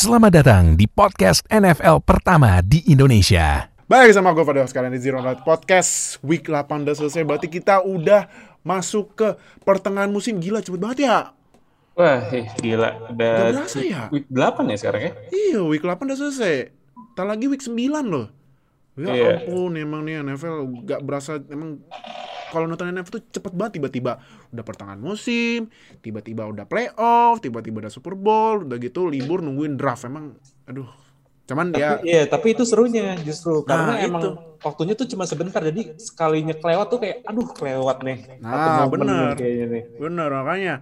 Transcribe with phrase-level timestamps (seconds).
[0.00, 3.68] Selamat datang di podcast NFL pertama di Indonesia.
[3.84, 7.84] Baik sama gue pada sekalian di Zero Night Podcast Week 8 udah selesai Berarti kita
[7.84, 8.32] udah
[8.64, 9.28] masuk ke
[9.60, 11.36] pertengahan musim Gila cepet banget ya
[11.92, 13.12] Wah, eh, gila.
[13.12, 15.12] Udah Gak berasa ya week 8 ya sekarang ya?
[15.28, 16.54] Iya week 8 udah selesai
[17.12, 17.76] Tak lagi week 9
[18.08, 18.32] loh
[18.96, 19.28] Ya Iya.
[19.44, 20.56] ampun emang nih NFL
[20.88, 21.84] gak berasa Emang
[22.50, 24.18] kalau nonton NFL tuh cepet banget tiba-tiba
[24.50, 25.70] Udah pertengahan musim
[26.02, 30.34] Tiba-tiba udah playoff Tiba-tiba udah Super Bowl Udah gitu libur nungguin draft Emang
[30.66, 30.90] aduh
[31.50, 34.30] Cuman ya Iya, tapi itu serunya justru Nah, karena emang itu.
[34.62, 35.58] waktunya tuh cuma sebentar.
[35.58, 38.38] Jadi sekalinya kelewat tuh kayak aduh kelewat nih.
[38.38, 39.34] Nah, bener.
[39.34, 39.82] nih.
[39.98, 40.74] Bener makanya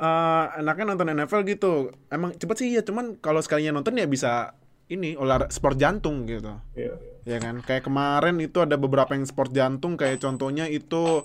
[0.00, 1.72] eh enaknya nonton NFL gitu.
[2.10, 4.56] Emang cepet sih ya, cuman kalau sekalinya nonton ya bisa
[4.90, 6.58] ini olah sport jantung gitu.
[6.74, 6.98] Iya.
[7.22, 7.62] Ya kan?
[7.62, 11.24] Kayak kemarin itu ada beberapa yang sport jantung kayak contohnya itu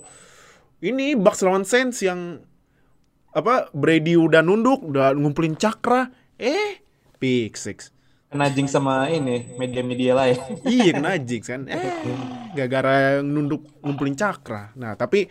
[0.80, 2.40] ini Bucks lawan Saints yang
[3.36, 6.08] apa Brady udah nunduk, udah ngumpulin cakra,
[6.40, 6.80] eh
[7.20, 7.92] pick six.
[8.32, 10.38] Kena jinx sama ini media-media lain.
[10.72, 11.68] iya kena jinx kan.
[11.68, 11.82] Eh
[12.56, 14.72] gara-gara nunduk ngumpulin cakra.
[14.78, 15.28] Nah, tapi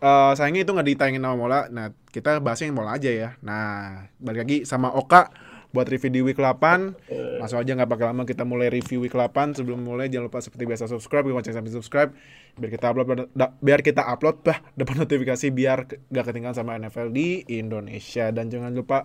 [0.00, 1.60] eh sayangnya itu nggak ditayangin sama Mola.
[1.70, 3.30] Nah, kita bahasnya yang Mola aja ya.
[3.44, 5.45] Nah, balik lagi sama Oka
[5.76, 7.36] buat review di week 8.
[7.36, 9.60] Langsung aja nggak pakai lama kita mulai review week 8.
[9.60, 12.10] Sebelum mulai jangan lupa seperti biasa subscribe, lonceng sampai subscribe
[12.56, 13.28] biar kita upload
[13.60, 18.72] biar kita upload bah dapat notifikasi biar nggak ketinggalan sama NFL di Indonesia dan jangan
[18.72, 19.04] lupa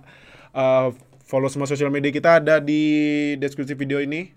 [0.55, 0.87] eh,
[1.27, 2.81] follow semua sosial media kita ada di
[3.35, 4.31] deskripsi video ini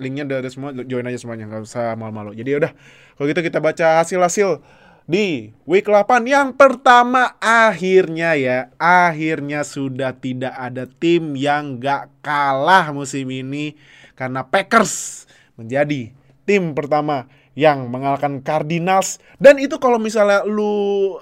[0.00, 2.72] linknya udah ada semua join aja semuanya nggak usah malu-malu jadi udah
[3.20, 4.64] kalau gitu kita baca hasil-hasil
[5.10, 12.94] di week 8 yang pertama akhirnya ya akhirnya sudah tidak ada tim yang nggak kalah
[12.94, 13.74] musim ini
[14.14, 15.26] karena Packers
[15.58, 16.14] menjadi
[16.46, 17.26] tim pertama
[17.58, 19.18] yang mengalahkan Cardinals.
[19.42, 21.18] Dan itu kalau misalnya lu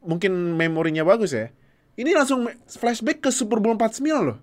[0.00, 1.52] mungkin memorinya bagus ya
[2.00, 4.38] ini langsung flashback ke Super Bowl 49 loh.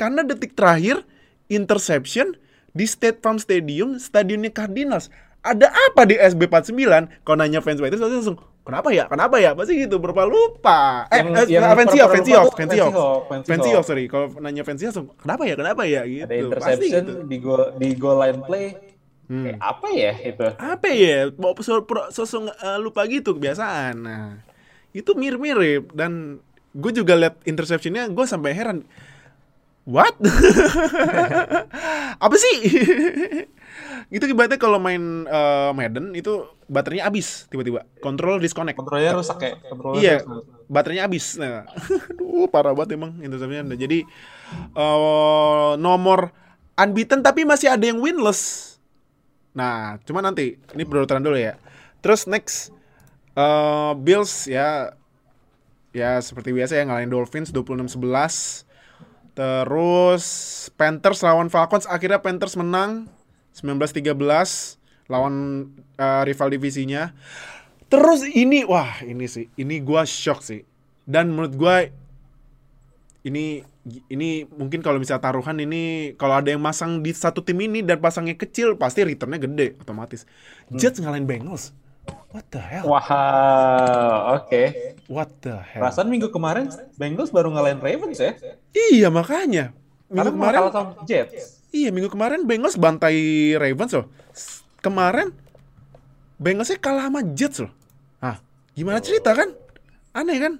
[0.00, 1.04] Karena detik terakhir
[1.52, 2.32] interception
[2.72, 5.12] di State Farm Stadium stadionnya Cardinals
[5.46, 9.06] ada apa di SB 49 kalau nanya fans Patriots pasti langsung kenapa ya?
[9.06, 9.54] Kenapa ya?
[9.54, 11.06] Pasti gitu berapa lupa.
[11.14, 12.18] Eh, eh fans fans Seahawks.
[12.26, 13.62] Seahawks, fans Fans Seahawks.
[13.62, 14.10] Seahawks, sorry.
[14.10, 15.54] Kalau nanya fans Seahawks langsung kenapa ya?
[15.54, 16.02] Kenapa ya?
[16.02, 16.26] Gitu.
[16.26, 17.14] Ada pasti interception gitu.
[17.30, 18.66] di goal di goal line play.
[19.26, 19.42] Hmm.
[19.42, 20.46] Kayak apa ya itu?
[20.54, 21.18] apa ya?
[21.38, 23.94] Mau sosok sosok eh, lupa gitu kebiasaan.
[24.02, 24.42] Nah
[24.90, 25.94] itu mirip-mirip.
[25.94, 26.42] Dan
[26.76, 28.84] gue juga liat interceptionnya gue sampai heran
[29.88, 30.12] what?
[32.24, 32.56] Apa sih
[34.06, 39.52] itu ibaratnya kalau main eh, Madden itu baterainya habis tiba-tiba kontrol disconnect Kontrolnya rusak ya.
[39.66, 40.66] Kontrolnya Iya, rusak.
[40.66, 41.24] baterainya habis.
[41.36, 41.66] Nah,
[42.10, 43.66] aduh parah banget emang interception.
[43.74, 44.06] Jadi
[44.74, 46.30] eh, nomor
[46.76, 48.74] unbeaten tapi masih ada yang winless.
[49.56, 51.56] Nah, cuma nanti ini berurutan dulu ya.
[51.98, 52.70] Terus next
[53.34, 54.94] eh, Bills ya
[55.90, 58.66] ya seperti biasa ya ngalahin Dolphins 26-11.
[59.36, 60.24] Terus
[60.76, 63.08] Panthers lawan Falcons akhirnya Panthers menang
[63.56, 64.12] 19-13
[65.08, 65.34] lawan
[65.96, 67.16] eh, rival divisinya.
[67.86, 70.66] Terus ini wah ini sih ini gua shock sih.
[71.06, 71.86] Dan menurut gua
[73.22, 73.62] ini
[74.10, 78.02] ini mungkin kalau misalnya taruhan ini kalau ada yang masang di satu tim ini dan
[78.02, 80.26] pasangnya kecil pasti returnnya gede otomatis.
[80.74, 81.70] Jets ngalahin Bengals.
[82.30, 82.86] What the hell?
[82.86, 84.62] Wow, oke.
[85.10, 85.82] What the hell?
[85.86, 88.34] Perasaan minggu kemarin Bengals baru ngalahin Ravens ya.
[88.74, 89.70] Iya makanya.
[90.10, 91.65] Karena Minggu kemarin kemarin kalah sama Jets.
[91.76, 94.06] Iya minggu kemarin Bengals bantai Ravens loh.
[94.80, 95.28] Kemarin
[96.36, 97.72] Bengalsnya kalah sama Jets loh.
[98.20, 98.36] Ah,
[98.76, 99.56] gimana cerita kan?
[100.12, 100.52] Aneh kan?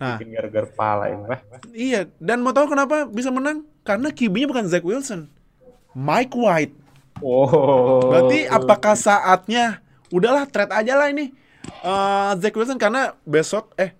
[0.00, 1.40] Nah, Bikin gara-gara pala ini lah.
[1.72, 2.00] iya.
[2.20, 3.64] Dan mau tahu kenapa bisa menang?
[3.84, 5.28] Karena QB-nya bukan Zach Wilson,
[5.96, 6.76] Mike White.
[7.20, 8.00] Oh.
[8.12, 9.80] Berarti apakah saatnya
[10.12, 11.32] udahlah trade aja lah ini
[11.80, 13.92] eh Zach Wilson karena besok eh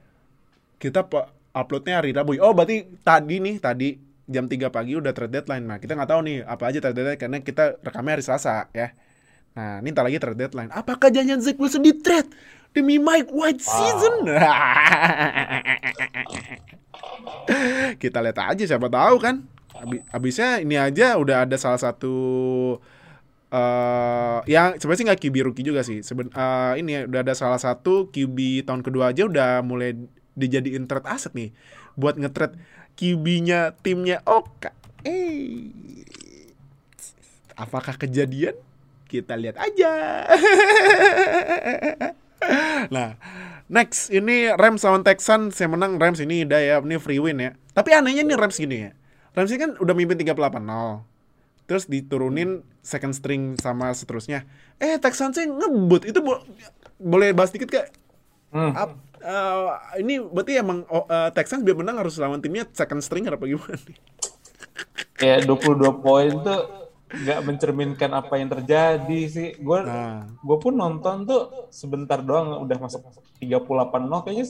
[0.80, 1.04] kita
[1.52, 2.36] uploadnya hari Rabu.
[2.40, 3.88] Oh berarti tadi nih tadi
[4.30, 5.66] jam 3 pagi udah trade deadline.
[5.66, 8.94] Nah kita nggak tahu nih apa aja trade deadline karena kita rekamnya hari Selasa ya.
[9.58, 10.70] Nah ini ntar lagi trade deadline.
[10.70, 12.30] Apakah jangan Zach Wilson di trade
[12.70, 14.30] demi Mike White season?
[18.02, 19.42] kita lihat aja siapa tahu kan.
[19.74, 22.14] Abi- Abisnya ini aja udah ada salah satu
[23.50, 26.06] eh yang sebenarnya sih nggak QB rookie juga sih.
[26.06, 29.98] Seben, eh, ini ya, udah ada salah satu QB tahun kedua aja udah mulai
[30.38, 31.50] dijadiin trade aset nih
[31.98, 32.54] buat nge-trade
[33.00, 34.76] QB-nya timnya Oka.
[35.08, 35.72] Eh.
[37.56, 38.60] Apakah kejadian?
[39.08, 39.88] Kita lihat aja.
[42.94, 43.16] nah,
[43.72, 47.56] next ini Rams lawan Texans saya menang Rams ini udah ya ini free win ya.
[47.72, 48.90] Tapi anehnya nih Rams gini ya.
[49.32, 51.08] Rams ini kan udah mimpin 38-0
[51.64, 54.44] terus diturunin second string sama seterusnya.
[54.76, 56.44] Eh Texans ngebut itu bo-
[57.00, 57.94] boleh bahas dikit gak?
[58.52, 58.76] Hmm.
[58.76, 59.68] Ap- eh,
[60.00, 63.98] ini berarti emang eh, Texans biar menang harus lawan timnya second string apa gimana nih?
[65.20, 66.60] ya 22 poin tuh
[67.10, 69.48] nggak mencerminkan apa yang terjadi sih.
[69.58, 73.02] Gue Nah, gue pun nonton tuh sebentar doang udah masuk
[73.42, 74.46] 38-0 kayaknya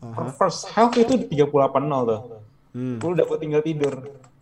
[0.00, 2.20] per first half itu 38-0 tuh.
[2.74, 2.96] hmm.
[2.98, 3.94] Gue udah tinggal tidur.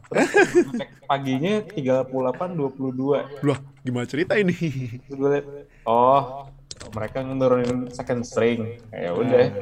[0.09, 0.31] Terus
[1.11, 3.45] paginya 38-22.
[3.45, 4.57] Loh, gimana cerita ini?
[5.05, 5.47] Terus gue liat,
[5.85, 6.49] oh
[6.91, 8.81] mereka nurunin second string.
[8.91, 9.53] Ya udah.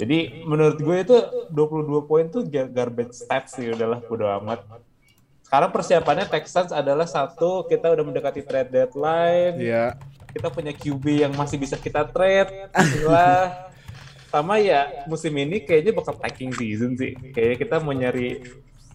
[0.00, 1.16] Jadi menurut gue itu
[1.52, 4.64] 22 poin tuh gar- garbage stats sih udahlah bodo amat.
[5.46, 9.60] Sekarang persiapannya Texans adalah satu kita udah mendekati trade deadline.
[9.60, 9.92] ya,
[10.32, 12.72] Kita punya QB yang masih bisa kita trade.
[13.04, 13.68] Lah.
[14.32, 17.12] Sama ya musim ini kayaknya bakal tanking season sih.
[17.36, 18.40] Kayaknya kita mau nyari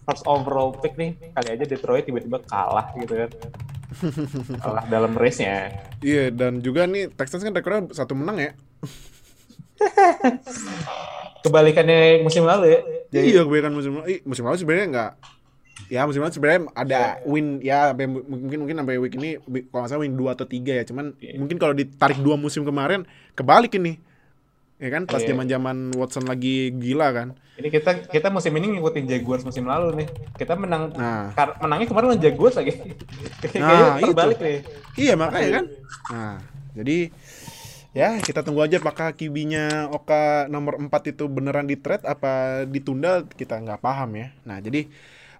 [0.02, 1.14] first overall pick nih.
[1.30, 3.30] Kali aja Detroit tiba-tiba kalah gitu kan.
[4.58, 5.70] Kalah dalam race-nya.
[6.00, 8.52] iya dan juga nih Texans kan rekornya satu menang ya.
[11.38, 12.80] Kebalikannya musim lalu ya.
[13.10, 14.06] Jadi Iya, kebanyakan musim lalu.
[14.10, 15.12] Ih, musim lalu sebenarnya enggak.
[15.88, 19.38] Ya musim lalu sebenarnya ada win ya sampai mu- mungkin mungkin sampai week ini
[19.70, 20.84] kalau nggak salah win 2 atau 3 ya.
[20.84, 21.38] Cuman Iya.
[21.38, 24.02] mungkin kalau ditarik dua musim kemarin kebalik ini.
[24.78, 25.34] Ya kan pas Iya.
[25.34, 27.28] zaman-zaman Watson lagi gila kan.
[27.58, 30.08] Ini kita kita musim ini ngikutin Jaguars musim lalu nih.
[30.34, 31.34] Kita menang Nah.
[31.34, 32.78] kar- menangnya kemarin lawan Jaguars lagi.
[33.58, 34.14] Nah, itu.
[34.14, 34.58] terbalik nih.
[34.94, 35.64] Iya makanya kan.
[36.08, 36.36] Nah,
[36.72, 37.10] jadi
[37.90, 43.26] ya kita tunggu aja apakah kibinya Oka nomor 4 itu beneran di trade apa ditunda
[43.26, 44.30] kita nggak paham ya.
[44.44, 44.86] Nah, jadi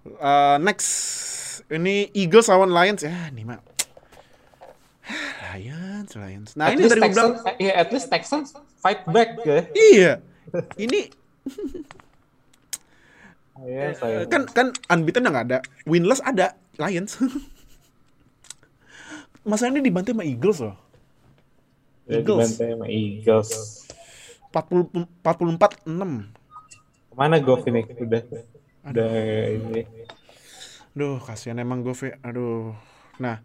[0.03, 0.91] eh, next
[1.69, 3.63] ini Eagles lawan Lions ya, nih mak.
[5.47, 6.55] Lions, Lions.
[6.55, 8.47] Nah, at ini dari Texans, beberapa eh, iya, at least Texans
[8.79, 9.59] fight back ya.
[9.73, 10.11] Iya.
[10.75, 11.01] Ini
[13.59, 14.23] Iya, saya.
[14.31, 17.19] kan kan unbeaten nggak ada, winless ada Lions.
[19.49, 20.75] Masalahnya dibantai sama Eagles loh.
[22.07, 22.55] Ya, Eagles.
[22.55, 23.49] dibantai sama Eagles.
[24.55, 27.11] 40 44 6.
[27.11, 27.83] Ke mana Goff ini?
[27.99, 28.23] Udah.
[28.87, 29.11] Udah
[29.51, 29.83] ini.
[30.95, 31.93] Duh, kasihan emang gue,
[32.25, 32.73] aduh.
[33.21, 33.43] Nah,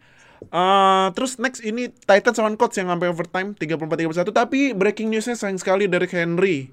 [0.50, 5.60] eh terus next ini Titans lawan Colts yang sampai overtime 34-31 tapi breaking newsnya sayang
[5.60, 6.68] sekali dari Henry.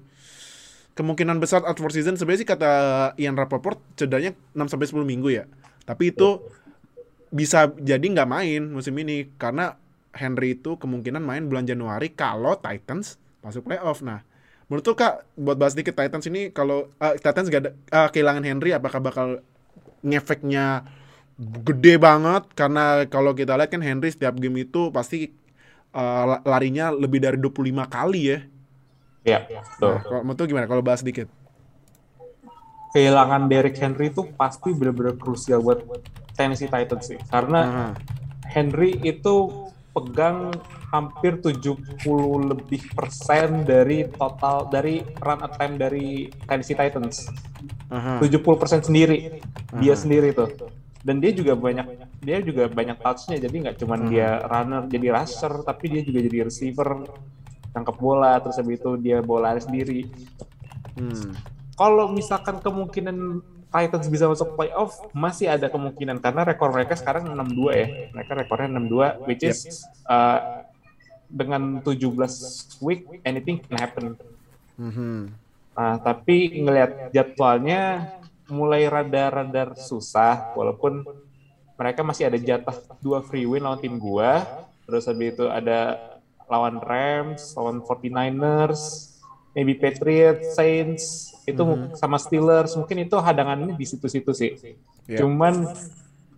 [0.92, 2.72] Kemungkinan besar out for season sebenarnya sih kata
[3.16, 5.48] Ian Rappaport cederanya 6 sampai 10 minggu ya.
[5.88, 6.44] Tapi itu
[7.32, 9.80] bisa jadi nggak main musim ini karena
[10.12, 14.04] Henry itu kemungkinan main bulan Januari kalau Titans masuk playoff.
[14.04, 14.20] Nah,
[14.68, 18.44] menurut tuh Kak buat bahas dikit Titans ini kalau eh, Titans gak ada eh, kehilangan
[18.44, 19.28] Henry apakah bakal
[20.04, 20.84] ngefeknya
[21.42, 25.34] gede banget karena kalau kita lihat kan Henry setiap game itu pasti
[25.92, 28.38] la- larinya lebih dari 25 kali ya.
[29.22, 29.38] Ya,
[29.78, 30.02] tuh.
[30.02, 31.30] Nah, kalau gimana kalau bahas dikit?
[32.92, 35.80] Kehilangan Derrick Henry itu pasti benar-benar krusial buat
[36.36, 37.18] Tennessee Titans sih.
[37.30, 37.92] Karena Nah,
[38.52, 39.48] Henry itu
[39.96, 40.52] pegang
[40.92, 47.32] hampir 70 lebih persen dari total dari run attempt dari Tennessee Titans.
[47.88, 48.20] aha.
[48.20, 49.40] 70 persen sendiri
[49.80, 50.00] dia Aha.
[50.00, 50.48] sendiri tuh
[51.02, 51.86] dan dia juga banyak
[52.22, 56.38] dia juga banyak touchnya jadi nggak cuman dia runner jadi rusher tapi dia juga jadi
[56.46, 57.10] receiver
[57.74, 60.06] tangkap bola terus habis itu dia bola sendiri.
[60.92, 61.32] Hmm.
[61.72, 63.40] kalau misalkan kemungkinan
[63.72, 67.86] Titans bisa masuk playoff masih ada kemungkinan karena rekor mereka sekarang 6-2 ya.
[68.12, 70.68] Mereka rekornya 6-2 which is uh,
[71.32, 72.12] dengan 17
[72.84, 74.20] week anything can happen.
[74.76, 75.32] Mhm.
[75.72, 78.12] Nah, tapi ngelihat jadwalnya
[78.50, 81.06] mulai rada-rada susah, walaupun
[81.78, 84.44] mereka masih ada jatah dua free win lawan tim gua,
[84.86, 85.98] terus habis itu ada
[86.50, 89.14] lawan Rams, lawan 49ers,
[89.56, 91.62] maybe Patriots, Saints, itu
[91.96, 94.52] sama Steelers, mungkin itu hadangannya di situ-situ sih.
[95.08, 95.24] Ya.
[95.24, 95.66] Cuman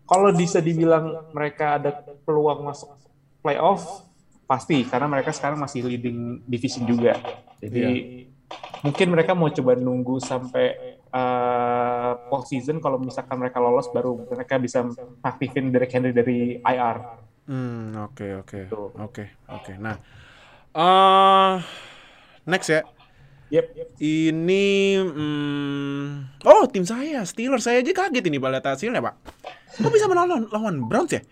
[0.06, 1.90] kalau bisa dibilang mereka ada
[2.24, 2.94] peluang masuk
[3.42, 4.06] playoff,
[4.44, 7.18] pasti karena mereka sekarang masih leading division juga.
[7.58, 8.28] Jadi
[8.84, 14.82] mungkin mereka mau coba nunggu sampai uh, postseason kalau misalkan mereka lolos baru mereka bisa
[15.22, 16.98] aktifin Derek Henry dari IR.
[17.46, 18.58] Hmm, oke oke.
[18.66, 18.90] Tuh.
[18.98, 19.72] Oke, oke.
[19.78, 19.96] Nah,
[20.74, 21.54] eh
[22.50, 22.82] next ya.
[23.52, 23.66] Yep.
[24.02, 24.64] Ini
[24.98, 26.08] hmm,
[26.42, 27.62] oh, tim saya Steelers.
[27.62, 29.14] Saya aja kaget ini pada hasilnya, Pak.
[29.78, 31.22] Kok bisa menang lawan, lawan Browns ya?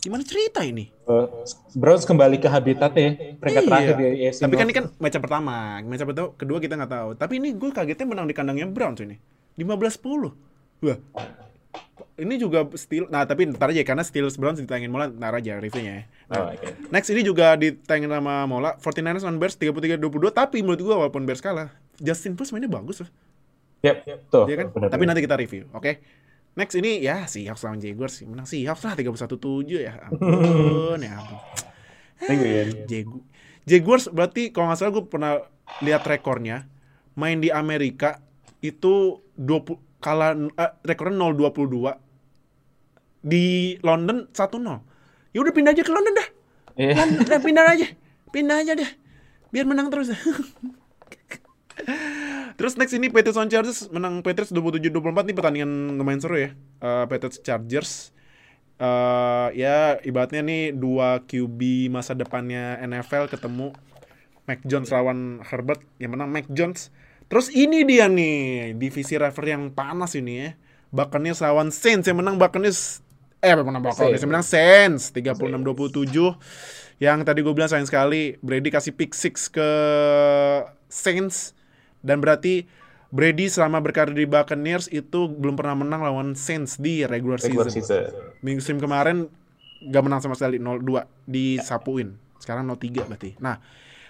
[0.00, 0.88] Gimana cerita ini?
[1.04, 1.28] Uh,
[1.74, 3.68] Browns kembali ke habitatnya peringkat Iya.
[3.68, 7.08] terakhir di AFC Tapi kan ini kan match pertama, match pertama kedua kita nggak tahu.
[7.18, 9.18] Tapi ini gue kagetnya menang di kandangnya Browns ini.
[9.58, 10.32] 15-10.
[10.82, 10.98] Wah.
[12.12, 13.08] Ini juga Steel.
[13.08, 16.04] Nah, tapi ntar aja karena Steelers Browns ditayangin Mola, ntar aja reviewnya ya.
[16.28, 16.68] Nah, Oh, oke.
[16.92, 21.40] Next ini juga ditayangin sama Mola 49ers on Bears 33-22 tapi menurut gua walaupun Bears
[21.40, 23.10] kalah, Justin Fields mainnya bagus loh.
[23.82, 23.96] Yep,
[24.30, 24.46] tuh.
[24.46, 24.66] Iya kan?
[24.70, 25.98] benar, tapi nanti kita review, oke?
[26.52, 28.26] Next ini ya Seahawks lawan Jaguars sih.
[28.28, 29.94] Menang Seahawks lah 31-7 ya.
[30.08, 31.38] Ampun, ya ampun.
[32.20, 32.52] Thank you.
[32.90, 33.18] Jagu
[33.62, 35.32] Jaguars berarti kalau nggak salah gue pernah
[35.86, 36.66] lihat rekornya
[37.14, 38.18] main di Amerika
[38.58, 41.94] itu 20 kalah eh, rekornya 0-22
[43.22, 45.32] di London 1-0.
[45.32, 46.28] Ya udah pindah aja ke London dah.
[46.76, 46.94] Iya.
[46.98, 47.86] London, dah, pindah aja.
[48.34, 48.90] Pindah aja deh.
[49.54, 50.10] Biar menang terus.
[52.62, 56.54] Terus next ini Patriots on Chargers menang Patriots 27-24 nih pertandingan lumayan seru ya.
[56.78, 58.14] Eh, Patriots Chargers
[58.78, 63.74] eh ya ibaratnya nih dua QB masa depannya NFL ketemu
[64.46, 66.94] Mac Jones lawan Herbert yang menang Mac Jones.
[67.26, 70.54] Terus ini dia nih divisi rival yang panas ini ya.
[70.94, 73.02] Buccaneers lawan Saints yang menang Buccaneers
[73.42, 77.02] eh apa menang Buccaneers yang menang Saints 36-27.
[77.02, 79.66] Yang tadi gue bilang sayang sekali Brady kasih pick six ke
[80.86, 81.58] Saints
[82.02, 82.66] dan berarti
[83.12, 88.08] Brady selama berkarir di Buccaneers itu belum pernah menang lawan Saints di regular Regular season.
[88.08, 88.40] season.
[88.40, 89.28] Musim kemarin
[89.84, 92.16] gak menang sama sekali 0-2 disapuin.
[92.40, 93.36] Sekarang 0-3 berarti.
[93.36, 93.60] Nah,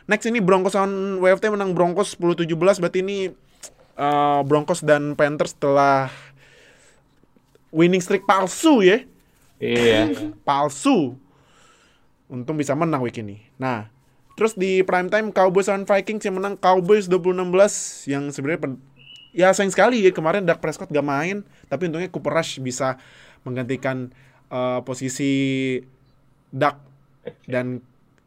[0.07, 3.19] next ini Broncos lawan WFT menang Broncos 10-17 berarti ini
[3.99, 6.07] eh, Broncos dan Panthers telah
[7.75, 9.03] winning streak palsu ya.
[9.59, 10.31] Iya.
[10.47, 11.19] Palsu.
[12.31, 13.45] Untung bisa menang week ini.
[13.61, 13.92] Nah,
[14.35, 18.77] terus di prime time Cowboys lawan Vikings yang menang Cowboys 2016 yang sebenarnya
[19.33, 23.01] ya sayang sekali ya kemarin Dak Prescott gak main, tapi untungnya Cooper Rush bisa
[23.43, 24.13] menggantikan
[24.53, 25.33] eh, posisi
[26.53, 26.77] Dak
[27.49, 27.81] dan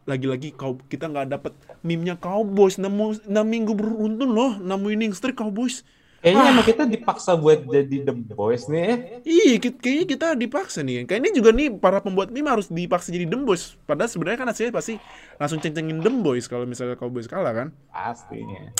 [0.05, 2.77] lagi-lagi kau kita nggak dapet meme-nya Cowboys.
[2.77, 5.81] 6, 6 minggu beruntun loh 6 winning streak Cowboys
[6.25, 8.95] Kayaknya emang kita dipaksa buat jadi The Boys nih ya.
[9.21, 11.05] Iya, kayaknya kita dipaksa nih.
[11.05, 13.77] Kayaknya juga nih para pembuat meme harus dipaksa jadi Dem Boys.
[13.85, 14.97] Padahal sebenarnya kan hasilnya pasti
[15.37, 17.67] langsung ceng-cengin Dem Boys kalau misalnya Cowboys kalah kan.
[17.93, 18.73] Pastinya.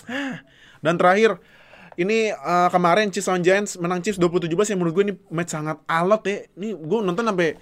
[0.81, 1.37] Dan terakhir
[2.01, 5.77] ini eh, kemarin Chiefs lawan Giants menang Chiefs 2017 yang menurut gue ini match sangat
[5.85, 6.49] alot ya.
[6.57, 7.61] Ini gue nonton sampai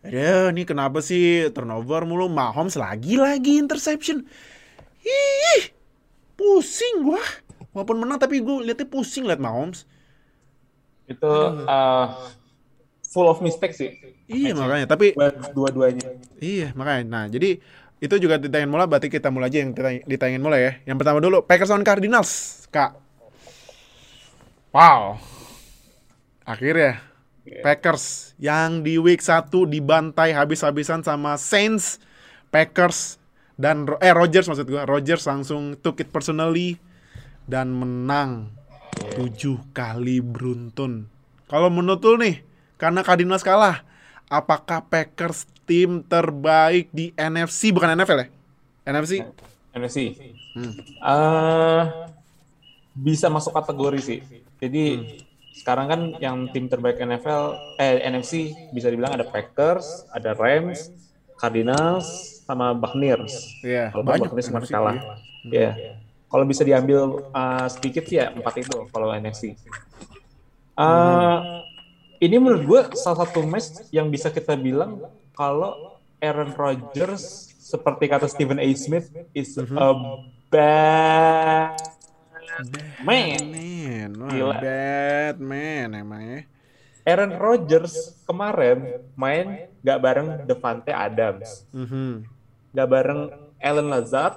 [0.00, 4.24] Aduh, ini kenapa sih turnover mulu Mahomes lagi-lagi interception.
[5.04, 5.76] Ih,
[6.40, 7.20] pusing gua.
[7.70, 9.86] Walaupun menang tapi gue liatnya pusing liat Mahomes.
[11.06, 11.30] Itu
[11.66, 12.06] uh,
[13.10, 13.94] full of mistakes sih.
[14.30, 15.14] Iya makanya, tapi
[15.50, 16.14] dua-duanya.
[16.38, 17.04] Iya, makanya.
[17.06, 17.58] Nah, jadi
[18.00, 20.72] itu juga ditayangin mulai, berarti kita mulai aja yang ditay- ditayangin mulai ya.
[20.94, 22.94] Yang pertama dulu, Packers lawan Cardinals, Kak.
[24.70, 25.18] Wow.
[26.46, 27.02] Akhirnya,
[27.66, 31.98] Packers yang di week 1 dibantai habis-habisan sama Saints,
[32.54, 33.18] Packers,
[33.58, 34.86] dan eh Rodgers maksud gua.
[34.86, 36.78] Rodgers langsung took it personally
[37.50, 38.54] dan menang
[39.18, 41.10] tujuh kali beruntun.
[41.50, 42.46] Kalau menurut lu nih,
[42.78, 43.82] karena Cardinals kalah,
[44.30, 48.28] apakah Packers tim terbaik di NFC bukan NFL ya?
[48.86, 49.12] NFC?
[49.74, 49.98] NFC.
[50.54, 50.72] Hmm.
[50.78, 51.82] Eh,
[52.94, 54.18] bisa masuk kategori sih.
[54.62, 55.06] Jadi Hmm.
[55.50, 57.42] sekarang kan yang tim terbaik NFL
[57.76, 60.90] eh NFC bisa dibilang ada Packers, ada Rams,
[61.34, 62.06] Cardinals,
[62.44, 63.58] sama Buccaneers.
[63.62, 64.96] Iya, Kalau banyak Buccaneers kemarin kalah.
[65.46, 65.70] iya.
[65.74, 65.92] Ya.
[66.30, 69.58] Kalau bisa diambil uh, sedikit sih ya empat itu kalau NFC.
[70.78, 71.60] Uh,
[72.20, 75.00] Ini menurut gue salah satu match yang bisa kita bilang
[75.32, 77.24] kalau Aaron Rodgers
[77.56, 78.68] seperti kata Stephen A.
[78.76, 79.72] Smith is Mhm.
[79.74, 79.88] a
[80.52, 81.80] bad
[83.00, 83.40] man.
[83.48, 84.56] Man, wah, Gila.
[84.60, 86.40] Batman emangnya.
[87.08, 89.46] Aaron Rodgers kemarin main
[89.80, 92.28] gak bareng Devante Adams, Mhm.
[92.70, 94.36] gak bareng Allen Lazard,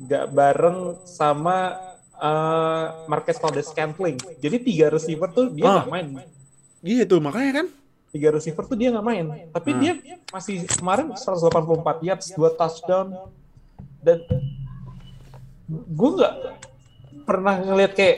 [0.00, 1.76] gak bareng sama
[2.14, 4.16] uh, Marquez Valdez-Scantling.
[4.38, 5.72] Jadi tiga receiver tuh dia Ah.
[5.78, 6.06] nggak main.
[6.80, 7.66] Iya tuh makanya kan.
[8.10, 9.26] Tiga receiver tuh dia nggak main.
[9.48, 9.80] Tapi Hmm.
[9.80, 9.92] dia
[10.28, 13.12] masih kemarin 184 yards, dua touchdown
[14.00, 14.18] dan
[15.68, 16.34] gue nggak
[17.22, 18.16] pernah ngeliat kayak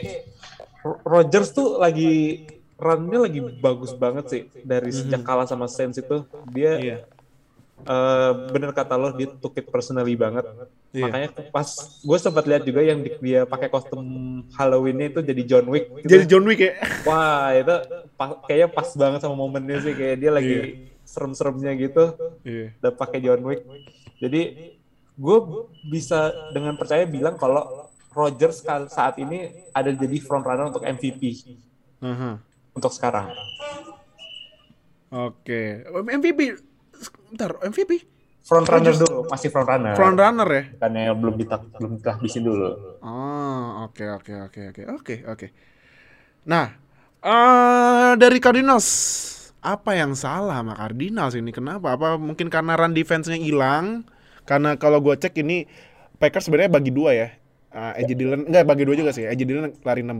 [0.81, 2.43] Ro- Rodgers tuh lagi
[2.75, 7.12] runnya lagi bagus banget sih dari sejak kalah sama Saints itu dia Hmm.
[7.83, 10.47] Eh, bener kata lo dia took it personally banget
[10.89, 11.03] Iya.
[11.03, 11.67] makanya pas
[11.99, 13.99] gue sempat lihat juga yang di- dia pakai kostum
[14.49, 16.07] Halloweennya itu jadi John Wick gitu.
[16.07, 16.79] Jadi John Wick ya.
[17.05, 17.75] wah itu
[18.13, 20.63] pa- kayaknya pas banget sama momennya sih kayak dia lagi Iya.
[21.03, 22.03] serem-seremnya gitu
[22.41, 22.71] Iya.
[22.77, 23.67] udah pakai John Wick
[24.17, 24.41] jadi
[25.13, 25.37] gue
[25.85, 31.35] bisa dengan percaya bilang kalau Rodgers kal- saat ini ada jadi front runner untuk MVP
[31.99, 32.39] Aha.
[32.71, 33.27] untuk sekarang
[35.09, 35.85] Oke.
[36.09, 36.57] MVP.
[37.29, 37.91] Bentar, MVP.
[38.43, 40.63] front runner dulu masih front runner Front runner ya?
[40.75, 42.69] bukannya belum kita belum kita habisin dulu
[42.99, 45.47] Oh, oke oke oke oke oke oke.
[46.43, 46.75] Nah,
[47.23, 48.87] eh dari Cardinals
[49.63, 51.55] apa yang salah sama Cardinals ini?
[51.55, 51.95] Kenapa?
[51.95, 54.03] Apa mungkin karena run defense-nya hilang?
[54.43, 55.63] Karena kalau gue cek ini
[56.19, 57.27] Packers sebenarnya bagi dua ya.
[57.71, 59.23] Uh, Edgy Dillon enggak bagi dua juga sih.
[59.23, 60.19] Edgy Dillon lari 16,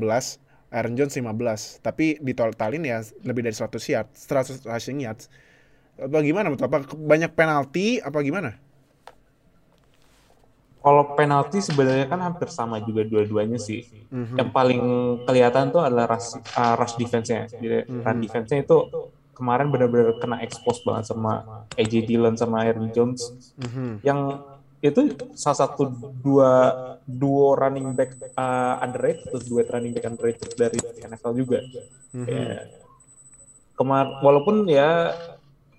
[0.71, 1.83] Aaron Jones 15.
[1.83, 5.27] Tapi ditotalin ya lebih dari 100 yards, 100 rushing yards.
[6.03, 6.47] Apa gimana?
[6.51, 8.51] Apa banyak penalti apa gimana?
[10.83, 13.87] Kalau penalti sebenarnya kan hampir sama juga dua-duanya sih.
[14.11, 14.35] Mhm.
[14.35, 14.81] Yang paling
[15.23, 17.47] kelihatan tuh adalah rush, uh, rush defense-nya.
[17.47, 18.77] Jadi run defense-nya itu
[19.31, 24.03] kemarin benar-benar kena expose banget sama AJ Dillon sama Aaron Jones Mhm.
[24.05, 24.19] yang
[24.83, 25.87] itu salah satu
[26.19, 26.51] dua
[27.07, 31.63] duo running back uh, underrated terus duet running back underrated dari NFL juga.
[32.11, 32.27] Mhm.
[32.27, 32.67] Ya.
[33.73, 35.15] Kemar walaupun ya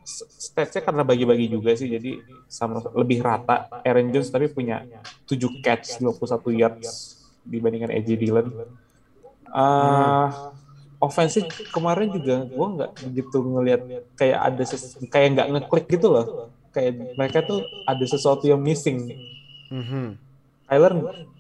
[0.05, 4.85] statsnya karena bagi-bagi juga sih jadi sama lebih rata Aaron Jones tapi punya
[5.25, 8.49] 7 catch 21 yards dibandingkan AJ Dillon.
[9.49, 10.29] Uh,
[10.99, 11.37] offense
[11.71, 13.81] kemarin juga gue nggak begitu ngelihat
[14.15, 16.27] kayak ada ses- kayak nggak ngeklik gitu loh
[16.71, 19.13] kayak mereka tuh ada sesuatu yang missing
[19.69, 20.17] Mhm.
[20.65, 20.93] Tyler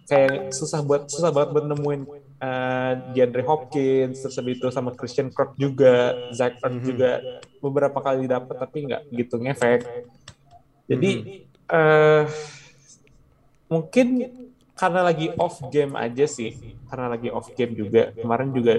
[0.04, 2.02] kayak susah buat susah banget buat nemuin
[2.44, 6.84] uh, DeAndre Hopkins terus habis itu sama Christian Kirk juga Zach Ertz Mhm.
[6.84, 7.10] juga.
[7.58, 9.80] Beberapa kali dapat tapi nggak gitu ngefek.
[10.84, 11.10] Jadi
[11.64, 12.24] eh
[13.66, 14.06] mungkin
[14.76, 16.52] karena lagi off game aja sih.
[16.90, 18.12] Karena lagi off game juga.
[18.12, 18.74] Kemarin juga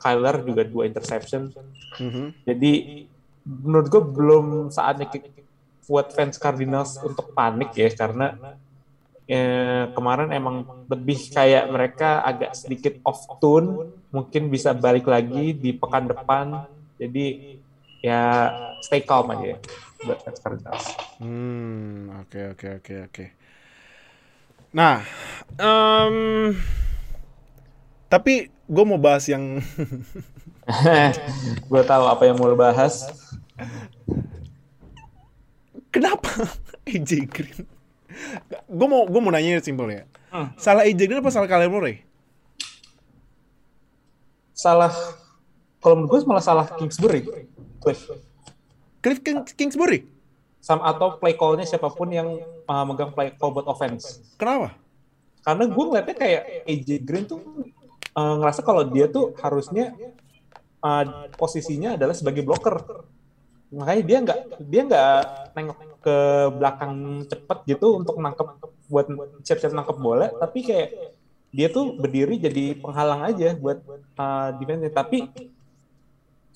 [0.00, 1.52] Kyler juga dua interception.
[1.92, 2.48] Mhm.
[2.48, 2.72] jadi
[3.44, 5.12] menurut gue belum saatnya
[5.84, 8.56] buat fans Cardinals untuk panik ya karena
[9.32, 15.72] eh, kemarin emang lebih kayak mereka agak sedikit off tune mungkin bisa balik lagi di
[15.72, 16.68] pekan depan
[17.00, 17.56] jadi
[18.04, 18.22] ya
[18.84, 19.58] stay calm aja ya
[20.02, 20.86] buat fans Cardinals.
[21.22, 23.26] Hmm, oke oke oke oke.
[24.74, 25.04] Nah,
[25.60, 26.16] em,
[28.10, 29.62] tapi gue mau bahas yang
[31.70, 33.06] gue tahu apa yang mau lo bahas.
[35.92, 36.48] kenapa
[36.88, 37.71] AJ Green?
[38.66, 40.02] Gue mau gue mau nanya simpel ya.
[40.32, 40.52] Hmm.
[40.56, 42.04] Salah AJ Green apa salah Kyler Murray?
[44.52, 44.92] Salah
[45.82, 47.26] kalau menurut gue malah salah Kingsbury.
[47.82, 48.00] Cliff.
[49.02, 50.06] Cliff King- Kingsbury.
[50.62, 52.38] Sama atau play call-nya siapa pun yang
[52.70, 54.22] uh, megang play call buat offense.
[54.38, 54.78] Kenapa?
[55.42, 57.42] karena gue ngeliatnya kayak AJ Green tuh
[58.14, 59.90] uh, ngerasa kalau dia tuh harusnya
[60.78, 62.78] uh, posisinya adalah sebagai blocker
[63.72, 64.38] makanya dia nggak
[64.68, 65.16] dia nggak
[65.56, 66.16] nengok ke
[66.60, 68.48] belakang cepet gitu untuk nangkep
[68.92, 69.06] buat
[69.42, 70.28] siap-siap nangkep bola.
[70.36, 70.88] Tapi kayak
[71.52, 73.84] dia tuh berdiri jadi penghalang aja buat
[74.16, 75.28] uh, defense tapi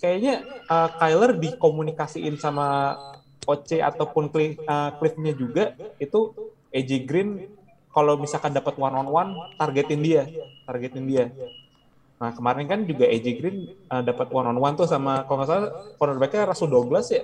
[0.01, 2.97] kayaknya uh, Kyler dikomunikasiin sama
[3.45, 6.33] OC ataupun Cliff, uh, Cliff-nya juga itu
[6.73, 7.45] AJ Green
[7.93, 10.25] kalau misalkan dapat one on one targetin dia
[10.65, 11.25] targetin dia
[12.17, 15.49] nah kemarin kan juga AJ Green uh, dapat one on one tuh sama kalau nggak
[15.49, 17.23] salah cornerbacknya Russell Douglas ya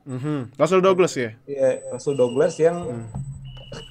[0.00, 0.56] Mhm.
[0.56, 1.36] Russell Douglas ya.
[1.44, 3.04] Iya, Russell Douglas yang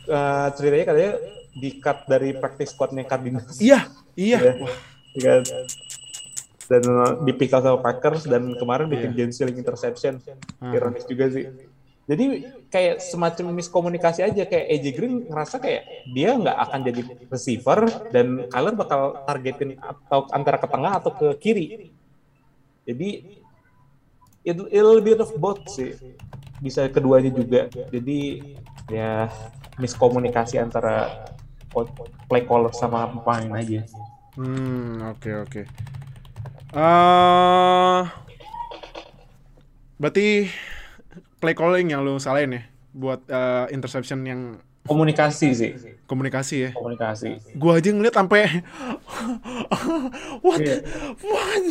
[0.09, 1.11] uh, ceritanya katanya
[1.53, 3.85] di cut dari practice squadnya Cardinals Iya,
[4.15, 4.39] iya.
[4.41, 4.53] Iya.
[5.15, 5.33] Iya
[6.65, 10.21] dan uh, dipikal sama Packers dan kemarin bikin game stealing interception
[10.57, 10.69] Ah.
[10.69, 11.45] ironis juga sih
[12.09, 12.25] jadi
[12.73, 18.49] kayak semacam miskomunikasi aja kayak AJ Green ngerasa kayak dia nggak akan jadi receiver dan
[18.49, 21.93] Kyler bakal targetin atau antara ke tengah atau ke kiri.
[22.89, 23.09] Jadi
[24.41, 25.93] it, it'll be of both sih.
[26.57, 27.69] Bisa keduanya juga.
[27.69, 28.41] Jadi
[28.89, 29.29] ya
[29.77, 31.29] miskomunikasi antara
[32.25, 33.85] play caller sama pemain aja.
[34.33, 35.61] Hmm, oke oke.
[36.73, 38.01] Eh,
[40.01, 40.49] berarti
[41.39, 44.41] play calling yang lu salahin ya buat eh, interception yang
[44.85, 45.71] komunikasi sih
[46.05, 46.69] komunikasi ya.
[46.73, 48.41] komunikasi Gua aja ngeliat sampai
[50.45, 50.81] what Iya.
[51.21, 51.63] what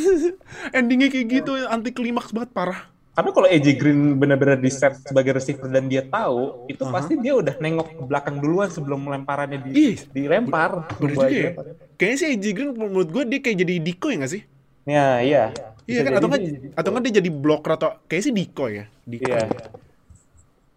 [0.73, 2.81] endingnya kayak gitu anti klimaks banget parah.
[3.19, 6.93] Karena kalau AJ Green benar-benar di set sebagai receiver dan dia tahu, itu Aha.
[6.95, 10.87] pasti dia udah nengok ke belakang duluan sebelum lemparannya di, Ih, dilempar.
[11.03, 11.51] Bener juga ya.
[11.99, 14.43] Kayaknya sih AJ Green menurut gue dia kayak jadi decoy nggak sih?
[14.87, 15.51] Ya, iya.
[15.89, 18.85] Iya kan atau nggak dia- atau nggak dia jadi blocker atau kayaknya sih decoy ya.
[19.09, 19.33] Decoy.
[19.33, 19.41] Iya.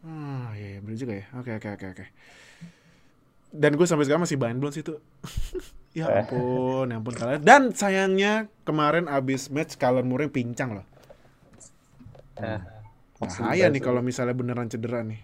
[0.02, 1.26] Ah, iya, iya bener juga ya.
[1.38, 2.06] Oke, oke, oke, oke.
[3.52, 4.96] Dan gue sampai sekarang masih mind blown sih itu.
[6.00, 7.44] ya ampun, ya ampun kalian.
[7.44, 10.86] Dan sayangnya kemarin abis match Kyler Murray pincang loh.
[12.40, 12.64] Nah,
[13.22, 15.22] Bahaya nih kalau misalnya beneran cedera nih.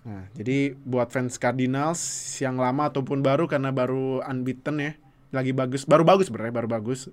[0.00, 2.00] Nah, jadi buat fans Cardinals
[2.40, 4.92] yang lama ataupun baru karena baru unbeaten ya,
[5.30, 7.12] lagi bagus, baru bagus sebenarnya, baru bagus.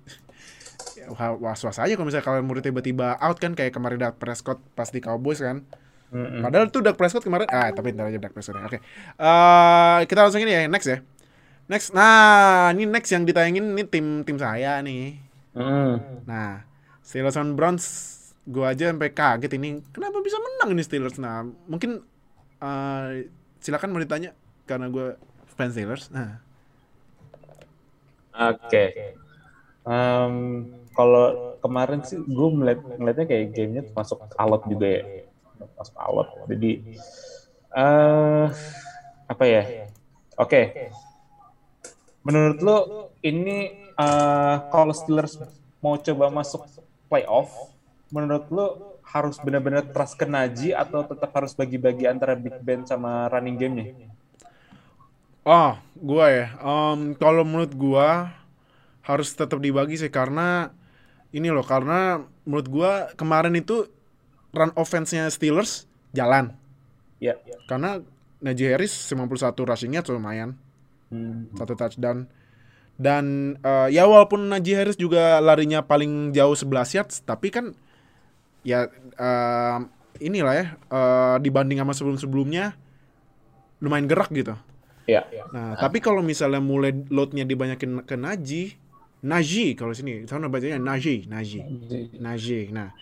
[1.06, 4.90] Wah, was-was aja kalau misalnya kalian murid tiba-tiba out kan kayak kemarin Dak Prescott pas
[4.90, 5.62] di Cowboys kan.
[6.10, 6.40] mm-mm.
[6.42, 8.58] Padahal tuh Dak Prescott kemarin ah tapi ntar aja Dak Prescott.
[8.58, 8.64] ya.
[8.66, 8.78] Oke.
[9.20, 10.98] Eh, kita langsung ini ya next ya.
[11.68, 11.92] Next.
[11.92, 15.20] Nah, ini next yang ditayangin ini tim tim saya nih.
[15.52, 16.24] Mm.
[16.24, 16.64] Nah,
[17.04, 17.84] Steelers on Browns
[18.48, 21.20] gua aja sampai kaget ini kenapa bisa menang ini Steelers.
[21.20, 22.00] Nah, mungkin
[22.64, 23.28] eh,
[23.60, 24.32] silakan mau ditanya
[24.64, 25.20] karena gua
[25.54, 26.08] fans Steelers.
[26.08, 26.40] Nah,
[28.38, 29.18] Oke.
[29.88, 35.04] Em, kalau kemarin sih gue melihat melihatnya kayak gamenya masuk alot juga ya,
[35.80, 36.28] masuk alot.
[36.44, 36.72] Jadi
[37.72, 38.46] eh
[39.24, 39.64] apa ya?
[40.36, 40.76] Oke.
[42.20, 42.76] Menurut lo
[43.24, 45.40] ini eh kalau Steelers
[45.80, 46.62] mau coba masuk
[47.08, 47.50] playoff,
[48.12, 48.66] menurut lu
[49.08, 53.88] harus benar-benar trust ke Najee atau tetap harus bagi-bagi antara Big Ben sama running game-nya?
[55.48, 56.46] Oh, gua ya.
[56.60, 58.36] Um, kalau menurut gua
[59.08, 60.68] harus tetap dibagi sih karena
[61.32, 63.88] ini loh karena menurut gua kemarin itu
[64.52, 66.56] run offense-nya Steelers jalan.
[67.18, 67.36] Ya.
[67.66, 68.00] Karena
[68.38, 70.54] Najee Harris 91 rushing-nya tuh lumayan.
[71.10, 71.50] Hmm.
[71.56, 72.30] Satu touchdown.
[72.98, 77.74] Dan eh, ya walaupun Najee Harris juga larinya paling jauh 11 yards, tapi kan
[78.62, 79.78] ya eh,
[80.22, 82.74] inilah ya eh, dibanding sama sebelum-sebelumnya
[83.82, 84.54] lumayan gerak gitu.
[85.08, 85.24] Ya.
[85.56, 88.76] Nah, tapi kalau misalnya mulai loadnya dibanyakin ke Najee,
[89.20, 91.64] Najee kalau sini, sana bacanya Najee, Najee.
[92.16, 92.70] Najee.
[92.70, 92.94] Nah,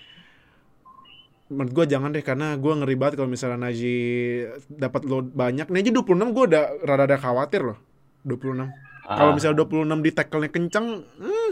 [1.46, 5.68] menurut gue jangan deh karena gue ngeri banget kalau misalnya Najee dapat load banyak.
[5.68, 7.78] Najee 26 gue udah rada-rada khawatir loh.
[8.24, 8.72] 26.
[9.04, 9.34] Kalau Ah.
[9.34, 11.50] misalnya 26 di tackle-nya kenceng, hmm,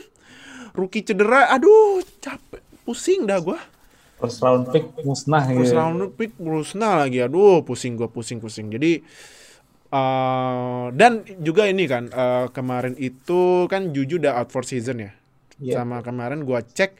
[0.74, 3.60] rookie cedera, aduh capek, pusing dah gue.
[4.16, 5.76] First round pick musnah Terus gitu.
[5.76, 8.72] round pick Brusna lagi, aduh pusing gue, pusing-pusing.
[8.72, 9.04] Jadi
[9.94, 15.12] eh dan juga ini kan eh, kemarin itu kan Juju udah out for season ya.
[15.62, 15.82] Iya.
[15.82, 16.98] Sama kemarin gua cek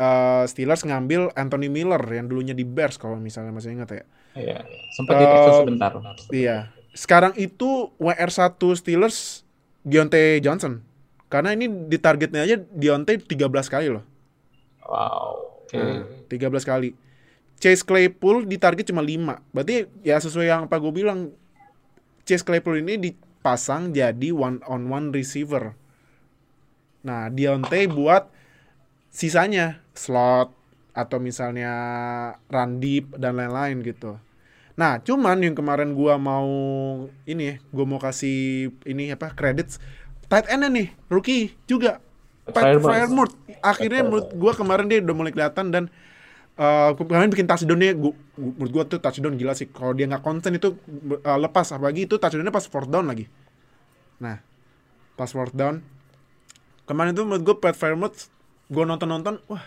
[0.00, 4.04] eh, Steelers ngambil Anthony Miller yang dulunya di Bears kalau misalnya masih ingat ya.
[4.34, 4.58] Iya.
[4.96, 5.92] Sempat Eh, sebentar.
[6.32, 6.56] Iya.
[6.94, 9.44] Sekarang itu WR1 Steelers
[9.84, 10.80] Deontay Johnson.
[11.28, 14.04] Karena ini di targetnya aja Deontay 13 kali loh.
[14.86, 15.60] Wow.
[15.66, 15.76] Oke.
[15.76, 16.94] Nah, 13 kali.
[17.58, 19.40] Chase Claypool di target cuma 5.
[19.50, 21.34] Berarti ya sesuai yang apa gue bilang
[22.24, 25.76] Chase Claypool ini dipasang jadi one on one receiver.
[27.04, 28.32] Nah, Deontay buat
[29.12, 30.50] sisanya slot
[30.96, 31.72] atau misalnya
[32.48, 34.16] run deep dan lain-lain gitu.
[34.74, 36.48] Nah, cuman yang kemarin gua mau
[37.28, 39.78] ini ya, gua mau kasih ini apa credits
[40.26, 42.00] tight end nih, rookie juga.
[42.44, 42.76] Pat.
[42.80, 43.36] Fryermuth.
[43.64, 45.84] Akhirnya menurut gua kemarin dia udah mulai kelihatan dan
[46.54, 49.66] eh kemarin bikin touchdown-nya gua, gua- menurut gua tuh touchdown gila sih.
[49.66, 50.78] Kalau dia nggak konsen itu
[51.18, 53.26] eh, lepas apalagi itu touchdown-nya pas fourth down lagi.
[54.22, 54.38] Nah,
[55.14, 55.82] pas fourth down
[56.84, 58.30] kemarin tuh menurut gua Pat Fryermuth
[58.68, 59.64] gua nonton-nonton wah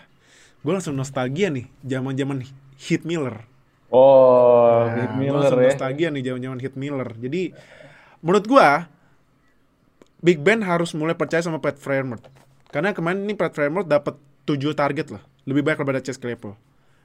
[0.60, 2.40] gua langsung nostalgia nih zaman-zaman
[2.80, 3.44] Hit Miller.
[3.88, 5.68] Oh, Nah, gua Miller langsung ya.
[5.68, 7.08] nostalgia nih zaman-zaman Hit Miller.
[7.14, 7.52] Jadi
[8.20, 8.88] menurut gua
[10.18, 12.26] Big Ben harus mulai percaya sama Pat Fryermuth.
[12.68, 15.22] Karena kemarin ini Pat Fryermuth dapat 7 target lah.
[15.46, 16.58] Lebih baik daripada Chase Claypool.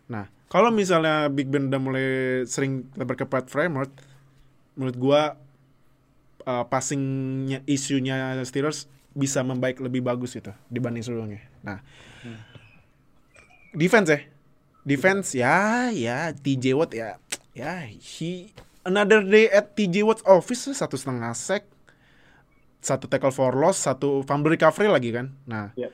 [0.08, 2.08] Nah, kalau misalnya Big Ben udah mulai
[2.46, 3.92] sering lebar ke Pat Fryermuth,
[4.76, 5.22] menurut gua
[6.44, 11.42] uh, passingnya isunya Steelers bisa membaik lebih bagus itu dibanding sebelumnya.
[11.62, 11.80] Nah,
[13.74, 14.20] defense ya.
[14.84, 15.56] Defense ya
[15.96, 17.16] ya TJ Watt ya
[17.56, 18.52] ya he
[18.84, 21.64] another day at TJ Watt's office satu setengah sack
[22.84, 25.88] satu tackle for loss satu fumble recovery lagi kan nah Iya.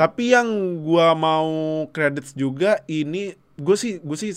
[0.00, 0.48] tapi yang
[0.80, 4.32] gua mau credits juga ini gue sih gue sih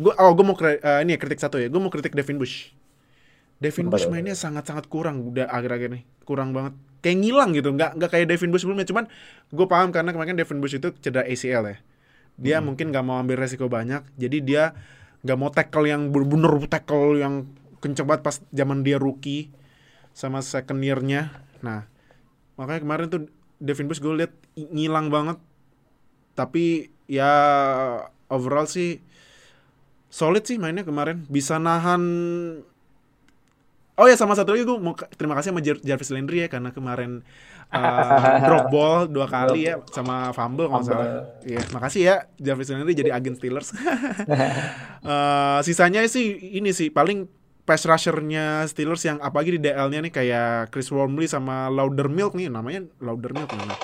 [0.00, 1.68] gua oh gue mau eh, ini ya, kritik satu ya.
[1.68, 2.72] Gue mau kritik Devin Bush.
[3.60, 6.76] Devin Bush mainnya sangat-sangat kurang udah akhir-akhir nih kurang banget.
[7.04, 7.68] Kayak ngilang gitu.
[7.72, 8.88] Nggak nggak kayak Devin Bush sebelumnya.
[8.88, 9.04] Cuman
[9.52, 11.76] gue paham karena kemarin Devin Bush itu cedera ACL ya.
[12.36, 14.04] Dia mungkin nggak mau ambil resiko banyak.
[14.16, 14.76] Jadi dia
[15.24, 17.48] nggak mau tackle yang bener-bener tackle yang
[17.80, 19.52] kenceng banget pas zaman dia rookie
[20.16, 21.32] sama second year-nya.
[21.60, 21.88] Nah
[22.56, 23.20] makanya kemarin tuh
[23.56, 25.40] Devin Bush gue liat ngilang banget.
[26.36, 27.32] Tapi ya
[28.32, 28.98] overall sih
[30.08, 32.02] solid sih mainnya kemarin bisa nahan
[33.96, 36.68] Oh ya sama satu lagi gue mau terima kasih sama Jar- Jarvis Landry ya karena
[36.68, 37.24] kemarin
[37.72, 41.24] uh, drop ball dua kali ya sama fumble kalau salah.
[41.40, 43.72] Iya, makasih ya Jarvis Landry jadi agen Steelers.
[45.06, 47.30] Eh, sisanya sih ini sih paling
[47.62, 52.90] pass rushernya Steelers yang apalagi di DL-nya nih kayak Chris Wormley sama Laudermilk nih namanya
[52.98, 53.78] Laudermilk namanya.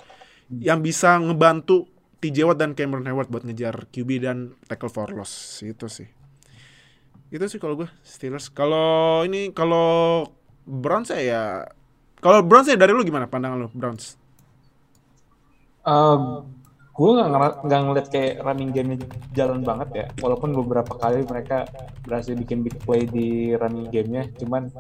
[0.50, 1.87] Yang bisa ngebantu
[2.22, 5.58] TJ Watt dan Cameron Hayward buat ngejar QB dan tackle for loss.
[5.66, 6.06] Itu sih.
[7.35, 8.46] Itu sih kalau gue Steelers.
[8.54, 10.22] Kalau ini kalau
[10.62, 11.42] Browns ya ya.
[12.22, 14.14] Kalau Browns ya dari lu gimana pandangan lu Browns?
[16.92, 19.02] Gue nggak nggak ngeliat kayak running game
[19.35, 20.06] jalan banget ya.
[20.22, 21.66] Walaupun beberapa kali mereka
[22.06, 24.30] berhasil bikin big play di running gamenya.
[24.38, 24.70] Cuman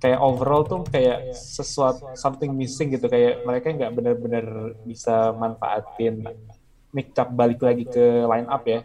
[0.00, 3.10] kayak overall tuh kayak sesuatu something missing gitu.
[3.12, 4.46] Kayak mereka nggak benar-benar
[4.88, 6.24] bisa manfaatin
[6.98, 8.82] Nick Chubb balik lagi ke line up ya.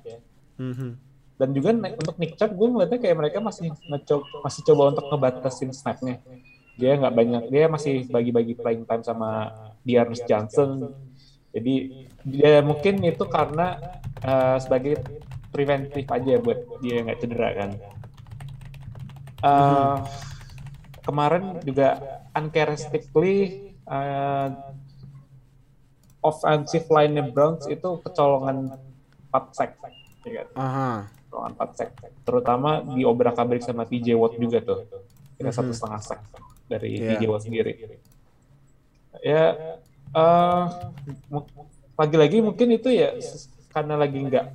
[0.54, 0.90] Mhm.
[1.34, 5.74] dan juga untuk Nick Chubb gue ngeliatnya kayak mereka masih ngecoba masih coba untuk ngebatasin
[5.74, 6.22] snapnya.
[6.78, 9.50] Dia nggak banyak dia masih bagi-bagi playing time sama
[9.82, 10.94] Dearness Johnson.
[11.52, 13.82] Jadi dia mungkin itu karena
[14.22, 15.02] eh, sebagai
[15.50, 17.72] preventif aja buat dia nggak cedera kan.
[19.44, 19.98] Eh,
[21.04, 23.38] kemarin juga uncharacteristically
[23.84, 24.48] eh,
[26.24, 28.80] offensive line Browns itu kecolongan
[29.30, 29.72] 4 sack.
[30.24, 30.48] Ya kan?
[30.56, 30.90] Aha.
[31.28, 31.90] Kecolongan 4 sack.
[32.24, 34.80] Terutama di obrak abrik sama TJ Watt juga tuh.
[35.36, 35.58] Kita Mhm.
[35.60, 36.22] satu setengah sack
[36.66, 37.20] dari Iya.
[37.20, 37.74] TJ Watt sendiri.
[39.22, 39.46] Ya,
[40.10, 40.64] eh,
[41.30, 41.48] mu-
[41.94, 43.14] lagi-lagi mungkin itu ya
[43.70, 44.46] karena lagi nggak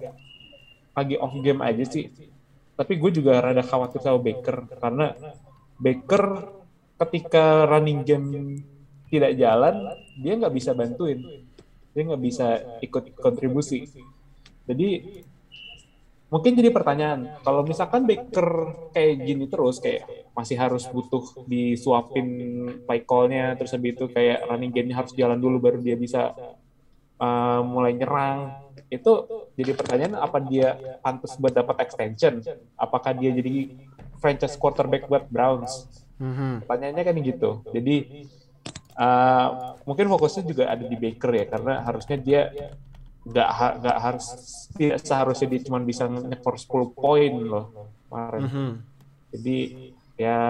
[0.92, 2.11] lagi off game aja sih.
[2.74, 5.14] Tapi gue juga rada khawatir sama Baker karena
[5.78, 6.24] Baker
[6.98, 8.26] ketika running game
[9.09, 11.22] tidak jalan, dia nggak bisa bantuin,
[11.98, 13.90] dia nggak bisa ikut kontribusi.
[14.70, 15.02] Jadi
[16.30, 20.06] mungkin jadi pertanyaan, kalau misalkan Baker kayak gini terus, kayak
[20.38, 22.28] masih harus butuh disuapin
[22.87, 26.38] play call-nya, terus habis itu kayak running game-nya harus jalan dulu baru dia bisa
[27.18, 28.54] uh, mulai nyerang.
[28.87, 29.26] Itu
[29.58, 32.38] jadi pertanyaan apa dia pantas buat dapat extension?
[32.78, 33.74] Apakah dia jadi
[34.22, 35.90] franchise quarterback buat Browns?
[36.22, 36.62] Mhm.
[36.62, 37.50] Pertanyaannya kan gitu.
[37.74, 37.96] Jadi
[38.98, 42.42] uh, mungkin fokusnya juga ada di Baker ya, karena harusnya dia
[43.28, 44.26] nggak ha- nggak harus
[44.74, 47.66] tidak seharusnya dia cuma bisa nyekor 10 poin loh
[48.08, 48.42] kemarin.
[48.48, 48.68] Mhm.
[49.37, 49.58] Jadi
[50.18, 50.40] ya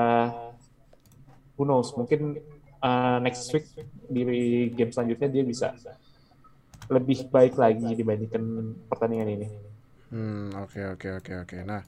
[1.59, 2.39] who knows mungkin
[2.81, 3.67] uh, next week
[4.09, 4.23] di
[4.73, 5.75] game selanjutnya dia bisa
[6.89, 8.43] lebih baik lagi dibandingkan
[8.89, 9.47] pertandingan ini.
[10.09, 11.57] Hmm, oke oke oke oke.
[11.69, 11.83] Nah,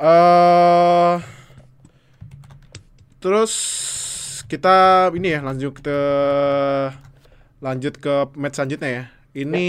[0.00, 1.16] eh
[3.20, 3.52] terus
[4.50, 6.00] kita ini ya lanjut ke
[7.62, 9.04] lanjut ke match selanjutnya ya.
[9.30, 9.66] Ini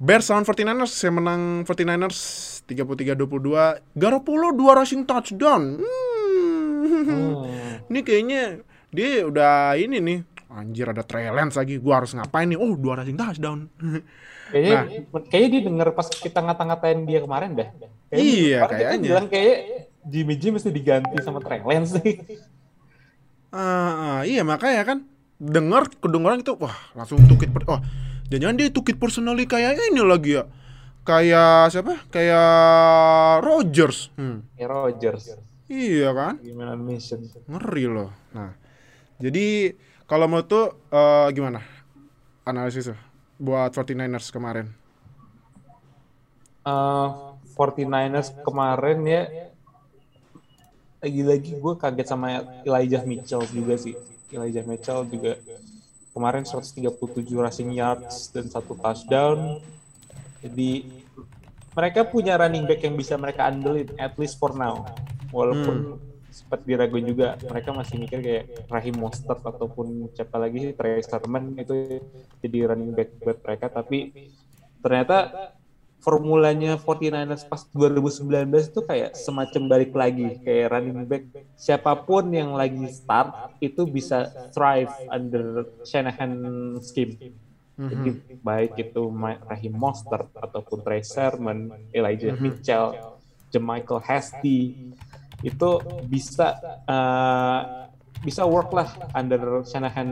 [0.00, 2.18] Bears lawan 49ers yang menang 49ers
[2.64, 3.98] 33-22.
[3.98, 5.82] Garoppolo dua rushing touchdown.
[5.82, 7.44] Hmm.
[7.90, 10.18] Ini kayaknya dia udah ini nih.
[10.48, 11.76] Anjir ada Trey Lance lagi.
[11.76, 12.56] Gua harus ngapain nih?
[12.56, 13.68] Oh, dua rushing touchdown.
[14.48, 17.68] Kayaknya, kayaknya dia denger pas kita ngata-ngatain dia kemarin dah.
[18.08, 19.04] Iya, kemarin kita kayaknya.
[19.04, 19.56] bilang kayak
[20.08, 22.16] Jimmy G mesti diganti sama Trey Lance nih.
[23.48, 24.98] Ah, ah, iya makanya kan
[25.40, 27.80] dengar kedengaran itu wah langsung tukit per oh
[28.28, 30.44] jangan dia tukit personally kayak ini lagi ya
[31.06, 34.44] kayak siapa kayak Rogers hmm.
[34.60, 35.32] Ya Rogers.
[35.70, 37.24] iya kan Gimana mission?
[37.48, 38.52] ngeri loh nah
[39.16, 39.72] jadi
[40.04, 41.64] kalau mau tuh eh, gimana
[42.44, 43.00] analisisnya
[43.40, 44.68] buat 49ers kemarin
[46.68, 49.47] Uh, 49ers kemarin ya
[50.98, 53.94] lagi-lagi gue kaget sama Elijah Mitchell juga sih.
[54.34, 55.38] Elijah Mitchell juga
[56.12, 56.90] kemarin 137
[57.30, 59.62] rushing yards dan satu touchdown.
[60.42, 60.86] Jadi
[61.74, 64.82] mereka punya running back yang bisa mereka andelin at least for now.
[65.30, 66.02] Walaupun
[66.38, 71.58] sempat diraguin juga mereka masih mikir kayak Rahim Mostert ataupun siapa lagi sih Trey Sermon
[71.58, 71.98] itu
[72.38, 74.30] jadi running back buat mereka tapi
[74.78, 75.50] ternyata
[76.08, 82.56] formulanya 49ers pas 2019 itu kayak semacam balik lagi kayak running back siapa pun yang
[82.56, 86.32] lagi start itu bisa thrive under Shanahan
[86.80, 87.36] scheme.
[87.76, 92.96] Jadi baik itu Raheem Mostert ataupun Trey Sermon, Elijah Mitchell,
[93.52, 94.90] Jamichael Hasty
[95.44, 95.70] itu
[96.08, 96.56] bisa
[96.88, 97.86] uh,
[98.24, 100.10] bisa work lah under Shanahan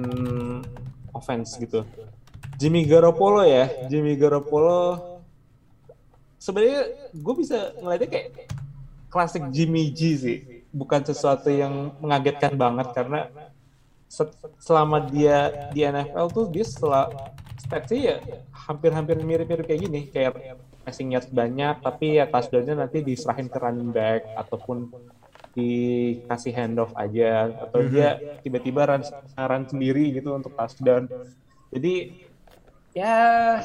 [1.17, 1.89] offense gitu.
[2.61, 5.16] Jimmy Garoppolo ya, Jimmy Garoppolo
[6.47, 6.81] sebenarnya
[7.11, 8.29] gue bisa ngeliatnya kayak
[9.13, 10.39] klasik Jimmy G sih,
[10.71, 13.19] bukan sesuatu yang mengagetkan banget karena
[14.09, 17.05] se- selama dia di NFL tuh dia setelah
[17.59, 18.17] statsnya ya
[18.69, 20.33] hampir-hampir mirip-mirip kayak gini, kayak
[20.87, 24.89] passing yards banyak, tapi ya touchdown-nya nanti diserahin ke running back ataupun
[25.57, 27.51] dikasih handoff aja.
[27.65, 29.03] Atau dia tiba-tiba run,
[29.37, 31.09] run sendiri gitu untuk touchdown.
[31.75, 32.15] Jadi
[32.95, 33.61] ya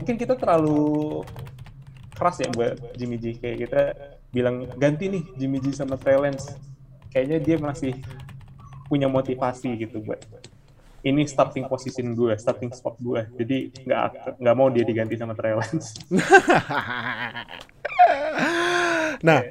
[0.00, 1.20] mungkin kita terlalu
[2.16, 3.36] keras ya buat Jimmy G.
[3.36, 3.82] Kayak kita
[4.32, 6.56] bilang ganti nih Jimmy G sama Trey Lance.
[7.12, 7.92] Kayaknya dia masih
[8.88, 10.18] punya motivasi gitu buat
[11.00, 15.52] ini starting position gue starting spot gue jadi nggak nggak mau dia diganti sama Trey
[15.52, 16.00] Lance.
[19.20, 19.44] Nah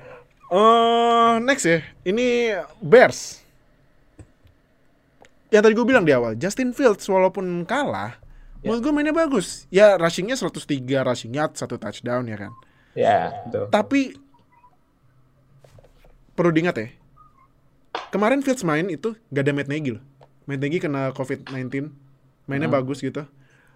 [0.50, 1.86] eh next ya.
[2.02, 3.38] Ini Bears.
[5.54, 8.18] Yang tadi gue bilang di awal Justin Fields walaupun kalah
[8.62, 9.68] menurut gue mainnya bagus.
[9.72, 12.52] Ya rushingnya 103 rushing yard satu touchdown ya kan?
[12.98, 13.66] Ya betul.
[13.72, 14.02] Tapi
[16.36, 16.88] perlu diingat ya
[18.10, 20.04] kemarin Fields main itu gak ada Matt Nagy loh.
[20.48, 21.94] Matt Nagy kena COVID-19
[22.50, 23.26] mainnya bagus gitu.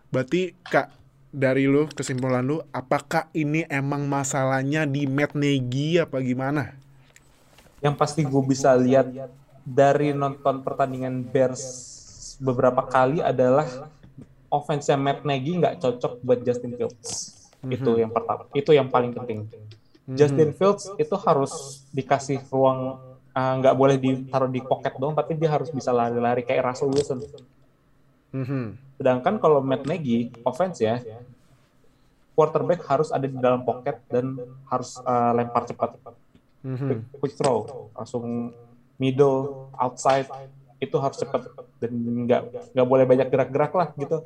[0.09, 0.93] Berarti kak
[1.33, 6.77] dari lu kesimpulan lu apakah ini emang masalahnya di Matt Nagy apa gimana?
[7.81, 9.09] Yang pasti gue bisa lihat
[9.63, 11.63] dari nonton pertandingan Bears
[12.41, 13.91] beberapa kali adalah
[14.53, 17.33] offense Matt Nagy nggak cocok buat Justin Fields.
[17.65, 18.45] Itu yang pertama.
[18.53, 19.49] Itu yang paling penting.
[20.05, 23.01] Justin Fields itu harus dikasih ruang
[23.33, 27.19] uh, nggak boleh ditaruh di pocket doang, tapi dia harus bisa lari-lari kayak Russell Wilson.
[28.35, 28.77] Mhm.
[28.99, 31.01] Sedangkan kalau Matt Nagy offense ya,
[32.37, 34.37] quarterback harus ada di dalam pocket dan
[34.69, 35.97] harus uh, lempar cepat.
[36.63, 37.19] Mhm.
[37.19, 38.55] quick throw langsung
[38.95, 40.31] middle outside
[40.83, 42.41] itu harus cepat dan nggak
[42.71, 44.19] nggak boleh banyak gerak-gerak lah gitu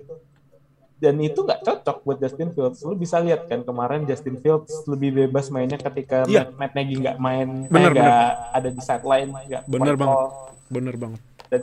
[0.98, 5.14] dan itu nggak cocok buat Justin Fields lu bisa lihat kan kemarin Justin Fields lebih
[5.16, 6.50] bebas mainnya ketika Iya.
[6.50, 10.18] Matt, Matt Nagy nggak main eh, Bener, nggak ada di sideline nggak Bener banget.
[10.68, 11.22] Bener banget.
[11.48, 11.62] dan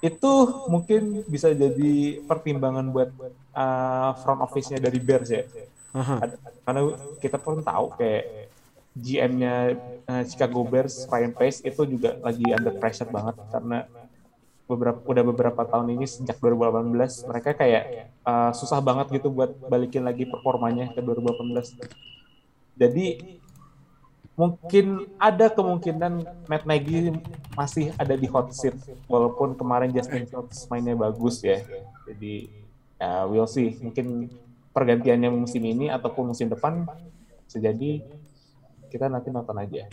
[0.00, 0.32] itu
[0.66, 1.92] mungkin bisa jadi
[2.24, 3.12] pertimbangan buat
[3.52, 5.44] uh, front office-nya dari Bears ya
[5.92, 6.22] Aha.
[6.64, 6.80] Karena
[7.18, 8.48] kita pun tahu kayak
[8.90, 13.84] GM-nya uh, Chicago Bears Ryan Pace itu juga lagi under pressure banget karena
[14.70, 20.06] beberapa udah beberapa tahun ini sejak 2018 mereka kayak uh, susah banget gitu buat balikin
[20.06, 22.78] lagi performanya ke 2018.
[22.78, 23.06] Jadi
[24.38, 27.12] mungkin ada kemungkinan Matt Nagy
[27.58, 28.78] masih ada di hot seat
[29.10, 31.60] walaupun kemarin Justin Fields mainnya bagus ya.
[32.06, 32.48] Jadi
[32.96, 34.30] ya we'll see mungkin
[34.70, 36.86] pergantiannya musim ini ataupun musim depan
[37.44, 38.06] bisa jadi
[38.88, 39.90] kita nanti nonton aja.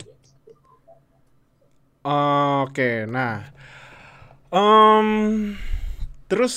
[2.08, 3.50] Oke, nah,
[4.48, 5.08] Em,
[6.24, 6.54] terus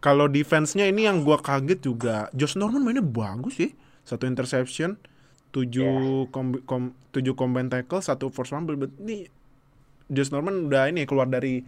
[0.00, 4.96] kalau defense-nya ini yang gua kaget juga, Josh Norman mainnya bagus sih, satu interception,
[5.52, 7.36] tujuh kom, kom- tujuh
[7.68, 8.80] tackle, satu force fumble.
[8.80, 9.28] But Ini
[10.08, 11.60] Josh Norman udah ini keluar dari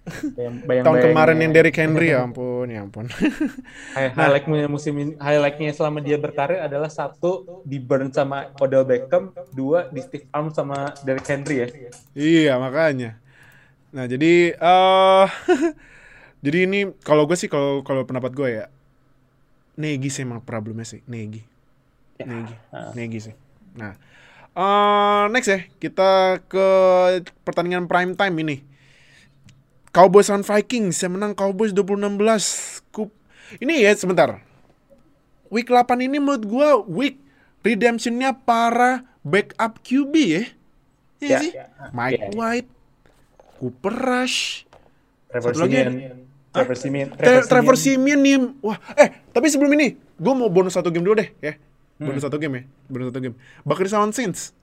[0.00, 3.06] Bayang- bayang- tahun kemarin bayangnya- yang Derrick Henry ya ampun, ya ampun.
[3.96, 9.36] Hi- highlightnya musim ini, highlightnya selama dia berkarir adalah satu di burn sama Odell Beckham,
[9.52, 11.68] dua di stiff arm sama Derrick Henry ya.
[12.16, 13.20] Iya makanya.
[13.90, 15.26] Nah jadi eh
[16.44, 18.66] jadi ini kalau gue sih kalau kalau pendapat gue ya
[19.76, 21.42] Negi sih emang problemnya sih Negi.
[22.20, 22.54] Negi,
[22.94, 23.34] Negi sih.
[23.74, 23.94] Nah
[24.50, 26.66] eh next ya kita ke
[27.42, 28.56] pertandingan prime time ini.
[29.90, 32.94] Cowboys on Vikings yang menang Cowboys 26-16.
[32.94, 33.10] Kup.
[33.58, 34.38] Ini ya sebentar.
[35.50, 37.18] Week 8 ini menurut gue week
[37.66, 40.44] redemptionnya para backup QB ya.
[41.18, 41.50] Iya Ya, sih?
[41.52, 41.66] ya.
[41.90, 42.28] Mike Ya.
[42.32, 42.70] White,
[43.60, 44.64] Cooper Rush,
[45.28, 46.16] Trevor Satu lagi Simeon.
[46.50, 47.08] Trevor Simeon.
[47.12, 48.36] Tre- Trevor Simeon nih.
[48.58, 51.54] Wah, eh tapi sebelum ini, gue mau bonus satu game dulu deh, ya.
[51.94, 53.36] Bonus satu game ya, bonus satu game.
[53.60, 54.56] Bakri Sound Saints.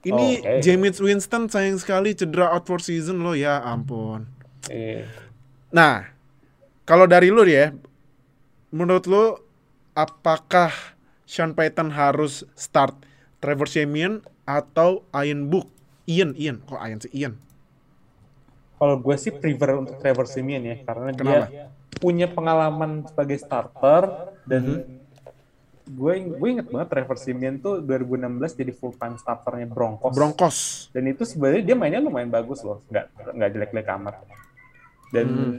[0.00, 0.60] Ini Oh, oke.
[0.60, 4.24] James Winston sayang sekali cedera out for season loh, ya ampun.
[4.68, 5.04] Eh,
[5.68, 6.08] Nah,
[6.82, 7.72] kalau dari lu ya,
[8.68, 9.36] menurut lu
[9.92, 10.72] apakah
[11.24, 12.94] Sean Payton harus start
[13.38, 15.68] Trevor Simeon atau Ian Book?
[16.04, 17.34] Ian, Ian, kok Ian sih Ian?
[18.74, 21.46] Kalau gue sih prefer untuk Trevor Simeon ya, karena Kenapa?
[21.46, 24.02] dia punya pengalaman sebagai starter
[24.44, 24.92] dan Mhm.
[25.86, 30.12] gue gue inget banget Trevor Simeon tuh 2016 jadi full time starternya Broncos.
[30.12, 30.58] Broncos.
[30.90, 34.16] dan itu sebenarnya dia mainnya lumayan bagus loh, nggak nggak jelek-jelek amat.
[35.10, 35.56] Dan Hmm.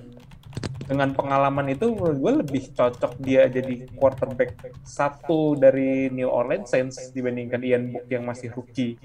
[0.86, 7.10] dengan pengalaman itu menurut gue lebih cocok dia jadi quarterback satu dari New Orleans Saints
[7.10, 8.98] dibandingkan Ian Book yang masih rookie.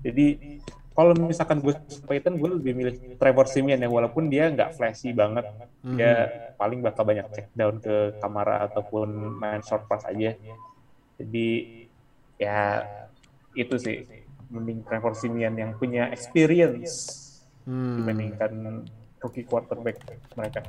[0.00, 0.60] Jadi
[0.94, 1.74] kalau misalkan gue
[2.06, 5.44] Payton gue lebih milih Trevor Simeon ya walaupun dia nggak flashy banget.
[5.82, 10.38] Dia paling bakal banyak check down ke Kamara ataupun main short pass aja.
[11.18, 11.48] Jadi
[12.38, 12.86] ya
[13.58, 14.06] itu sih.
[14.54, 17.24] Mending Trevor Simeon yang punya experience
[17.64, 17.96] Hmm.
[18.04, 18.52] dibandingkan
[19.24, 19.96] rookie quarterback
[20.36, 20.60] mereka.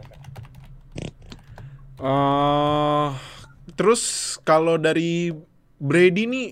[2.00, 3.08] Eh,
[3.76, 5.36] terus kalau dari
[5.76, 6.48] Brady nih,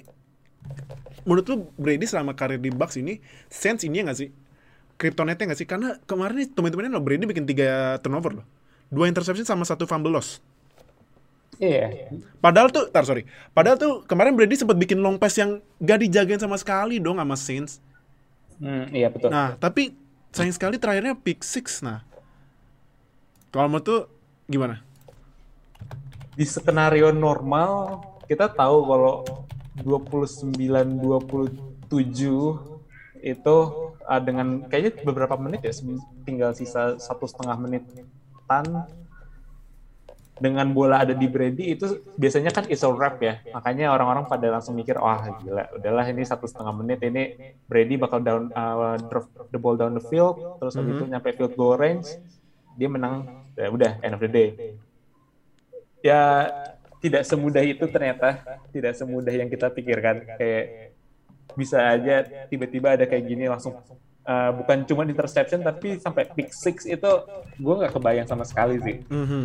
[1.24, 4.30] menurut lu Brady selama karir di Bucks ini sense ini nggak sih?
[5.00, 5.68] Kryptonite nggak sih?
[5.68, 8.46] Karena kemarin nih teman-temannya lo Brady bikin tiga turnover loh,
[8.88, 10.40] dua interception sama satu fumble loss.
[11.62, 12.10] iya
[12.42, 16.42] Padahal tuh, tar sorry, padahal tuh kemarin Brady sempat bikin long pass yang gak dijagain
[16.42, 17.78] sama sekali dong sama Saints.
[18.58, 19.94] Hmm, iya betul Nah, tapi
[20.34, 21.82] sayang sekali terakhirnya pick six.
[21.82, 22.02] Nah,
[23.54, 24.02] kalau menurut tuh
[24.50, 24.82] gimana?
[26.34, 29.14] di skenario normal kita tahu kalau
[29.82, 30.54] 29
[31.02, 32.14] 27
[33.24, 33.58] itu
[34.06, 35.74] ah, dengan kayaknya beberapa menit ya
[36.28, 37.84] tinggal sisa satu setengah menit
[38.46, 38.86] tan
[40.44, 43.40] dengan bola ada di Brady itu biasanya kan it's a wrap ya.
[43.54, 48.20] Makanya orang-orang pada langsung mikir wah gila udahlah ini satu setengah menit ini Brady bakal
[48.20, 50.42] down uh, drop the ball down the field.
[50.58, 52.18] Terus habis itu nyampe field goal range
[52.74, 54.50] dia menang ya udah end of the day.
[56.02, 56.50] Ya
[57.04, 58.40] tidak semudah itu ternyata
[58.72, 60.96] tidak semudah yang kita pikirkan kayak
[61.54, 63.76] bisa aja tiba-tiba ada kayak gini langsung
[64.24, 67.12] uh, bukan cuma interception tapi sampai pick six itu
[67.60, 69.44] gue nggak kebayang sama sekali sih Mhm.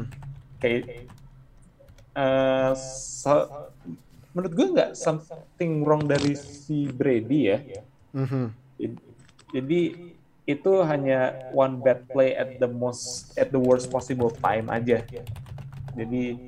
[0.57, 1.11] kayak
[2.15, 3.51] uh, so-
[4.31, 7.59] menurut gue nggak something wrong dari si Brady ya
[8.15, 8.45] Mhm.
[9.53, 9.81] jadi
[10.49, 15.05] itu hanya one bad play at the most at the worst possible time aja.
[15.93, 16.48] Jadi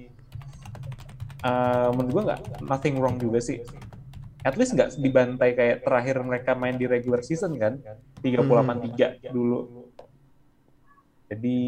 [1.44, 3.60] uh, menurut gue nggak nothing wrong juga sih.
[4.40, 7.76] At least nggak dibantai kayak terakhir mereka main di regular season kan,
[8.24, 9.92] 38-3 dulu.
[11.28, 11.58] Jadi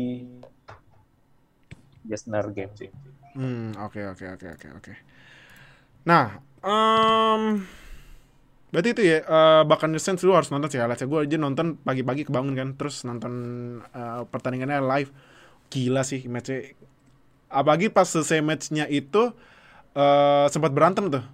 [2.09, 2.89] just another game sih.
[3.37, 4.93] Hmm, oke oke oke oke oke.
[6.05, 7.63] Nah, um,
[8.73, 11.09] berarti itu ya uh, bahkan Saints lu harus nonton sih highlightsnya.
[11.09, 13.33] Gue aja nonton pagi-pagi kebangun kan, terus nonton
[13.95, 15.11] uh, pertandingannya live.
[15.73, 16.77] Gila sih matchnya.
[17.53, 19.33] Apalagi pas selesai matchnya itu
[19.97, 21.25] uh, sempat berantem tuh.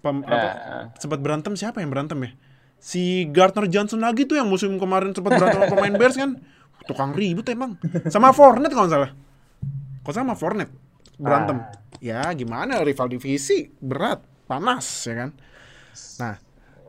[0.00, 0.48] Pem, apa,
[0.96, 2.30] sempat berantem siapa yang berantem ya?
[2.80, 6.40] Si Gardner Johnson lagi tuh yang musim kemarin sempat berantem sama pemain Bears kan.
[6.88, 7.76] Tukang ribut emang.
[8.08, 9.10] Sama Fournette kalau nggak salah.
[10.00, 10.72] Kok sama Fournette
[11.20, 11.60] berantem.
[11.60, 11.76] Ah.
[12.00, 15.30] Ya gimana rival divisi berat, panas ya kan.
[16.16, 16.34] Nah,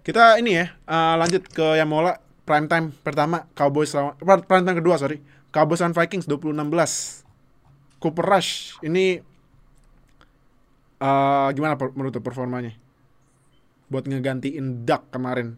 [0.07, 2.15] kita ini ya uh, lanjut ke yang mola
[2.47, 5.19] prime time pertama Cowboys lawan prime time kedua sorry
[5.51, 7.27] Cowboys lawan Vikings 26-16.
[8.01, 9.19] Cooper Rush ini
[11.01, 12.71] uh, gimana menurut performanya?
[13.89, 15.57] Buat ngegantiin Duck kemarin.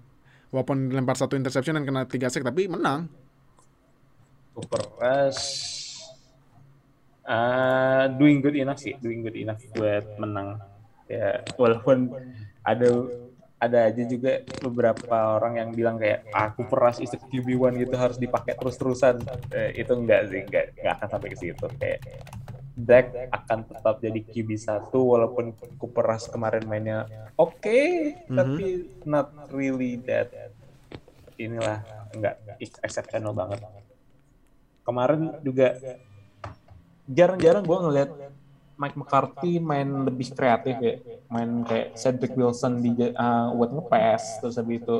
[0.49, 3.11] Walaupun lempar satu interception dan kena tiga sack tapi menang.
[4.53, 5.73] Cooper Rush
[7.27, 10.59] uh, doing good enough sih, doing good enough buat menang.
[11.07, 12.11] Ya, walaupun
[12.63, 12.87] ada
[13.63, 18.59] ada aja juga beberapa orang yang bilang kayak aku peras is QB1 gitu harus dipakai
[18.59, 19.23] terus-terusan.
[19.55, 21.67] Eh, itu enggak sih, enggak, enggak akan sampai ke situ.
[21.79, 21.99] Kayak
[22.73, 27.05] Dak akan tetap jadi QB satu walaupun Cooper Rush kemarin mainnya
[27.37, 28.37] oke, okay, mm -hmm.
[28.37, 28.65] tapi
[29.05, 30.33] not really that
[31.37, 31.85] inilah
[32.17, 32.41] enggak
[32.81, 33.61] exceptional banget.
[34.83, 35.77] Kemarin juga
[37.05, 38.09] jarang-jarang gue ngeliat
[38.73, 40.95] Mike McCarthy main lebih kreatif ya,
[41.29, 44.97] main kayak Cedric Wilson di uh, buat ngepass terus habis itu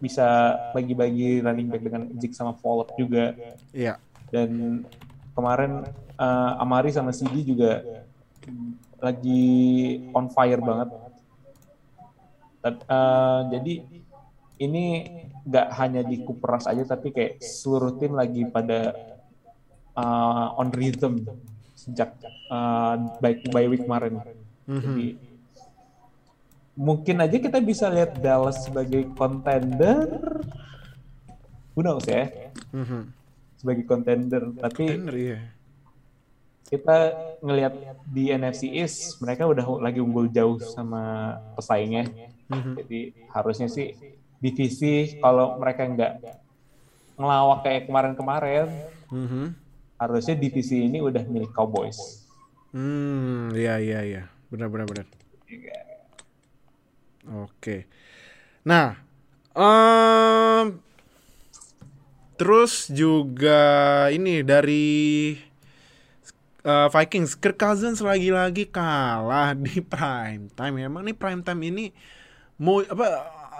[0.00, 3.36] bisa bagi-bagi running back dengan Zik sama Pollard juga.
[3.70, 4.00] Iya.
[4.32, 4.82] Dan
[5.40, 5.88] kemarin
[6.20, 7.80] uh, Amari sama CD juga
[9.00, 10.88] lagi on fire banget.
[12.60, 13.74] Uh, jadi
[14.60, 14.84] ini
[15.48, 18.92] nggak hanya di Kuperas aja tapi kayak seluruh tim lagi pada
[19.96, 21.24] uh, on rhythm
[21.72, 22.12] sejak
[22.52, 24.20] uh, by, by week kemarin.
[24.68, 24.84] Mm-hmm.
[24.84, 25.08] Jadi
[26.76, 30.44] mungkin aja kita bisa lihat Dallas sebagai contender.
[31.72, 32.28] Who knows ya?
[32.76, 33.19] Mm-hmm.
[33.60, 35.42] Sebagai contender, tapi contender, yeah.
[36.72, 36.96] kita
[37.44, 37.76] ngelihat
[38.08, 42.08] di NFC East mereka udah lagi unggul jauh sama pesaingnya.
[42.48, 42.74] Mm-hmm.
[42.80, 43.00] Jadi
[43.36, 43.92] harusnya sih
[44.40, 46.12] divisi kalau mereka nggak
[47.20, 48.66] ngelawak kayak kemarin-kemarin,
[49.12, 52.24] mm-hmm harusnya divisi ini udah milik Cowboys.
[52.72, 55.06] Hmm, iya iya iya, benar benar benar.
[57.44, 57.84] Oke.
[58.64, 58.96] Nah,
[59.52, 60.80] um,
[62.40, 63.60] terus juga
[64.08, 65.36] ini dari
[66.64, 70.74] uh, Vikings, Kirk Cousins lagi-lagi kalah di prime time.
[70.80, 71.92] Emang nih prime time ini
[72.56, 73.08] mau apa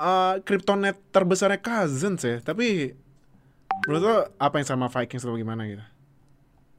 [0.01, 2.41] uh, kryptonite terbesarnya Cousins ya.
[2.41, 2.97] Tapi
[3.85, 5.85] menurut lo apa yang sama Vikings lo gimana gitu?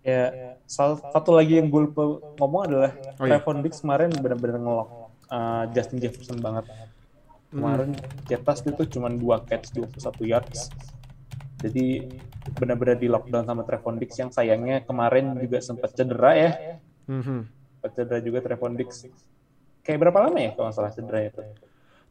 [0.01, 2.91] Ya, salah satu lagi yang gue lupa ngomong adalah
[3.21, 3.37] oh, iya.
[3.37, 4.89] Trevon Diggs kemarin benar-benar ngelok
[5.29, 6.65] uh, Justin Jefferson banget.
[7.53, 8.25] Kemarin hmm.
[8.25, 10.73] Jetas itu cuma dua catch 21 yards.
[11.61, 12.09] Jadi
[12.57, 16.51] benar-benar di lockdown sama Trevon Diggs yang sayangnya kemarin juga sempat cedera ya.
[17.05, 17.45] Hmm.
[17.77, 19.05] Sempat cedera juga Trevon Diggs.
[19.85, 21.41] Kayak berapa lama ya kalau salah cedera itu?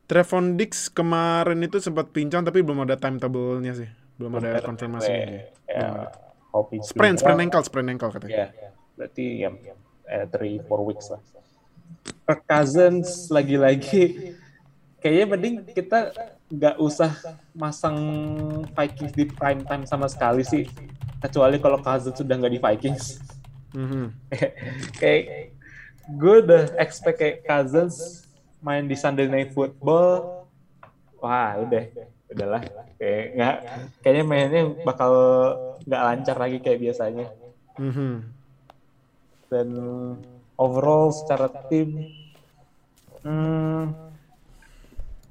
[0.06, 3.90] Trevon Diggs kemarin itu sempat pincang tapi belum ada timetable-nya sih.
[4.18, 5.50] Belum, belum ada konfirmasinya.
[5.70, 6.10] Ya,
[6.50, 9.50] hobi sprain sprain ankle sprain ankle katanya ya, berarti ya
[10.10, 11.22] eh, three four weeks lah
[12.26, 14.34] Kirk Cousins lagi-lagi
[15.02, 16.14] kayaknya mending kita
[16.50, 17.14] nggak usah
[17.54, 17.96] masang
[18.74, 20.66] Vikings di prime time sama sekali sih.
[21.22, 23.04] Kecuali kalau Cousins sudah nggak di Vikings.
[23.70, 24.06] Mm-hmm.
[25.00, 25.54] kayak
[26.10, 28.26] gue udah expect kayak Cousins
[28.58, 30.44] main di Sunday Night Football.
[31.22, 31.86] Wah udah.
[32.34, 32.62] Udahlah.
[32.98, 33.56] Kayak nggak
[34.02, 35.12] kayaknya mainnya bakal
[35.86, 37.30] nggak lancar lagi kayak biasanya.
[37.80, 38.14] Mm-hmm.
[39.48, 39.68] dan
[40.60, 42.12] overall secara tim
[43.24, 43.88] hmm,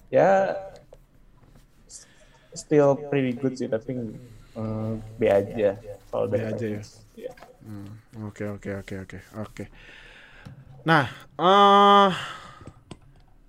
[0.09, 0.57] ya
[2.59, 5.79] still pretty good sih tapi hmm, B aja
[6.11, 6.81] kalau B aja ya
[7.15, 7.33] iya.
[7.63, 9.63] hmm, oke oke oke oke oke
[10.83, 11.07] nah
[11.39, 12.11] uh,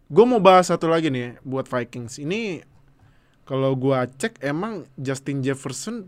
[0.06, 2.62] gue mau bahas satu lagi nih buat Vikings ini
[3.50, 6.06] kalau gua cek emang Justin Jefferson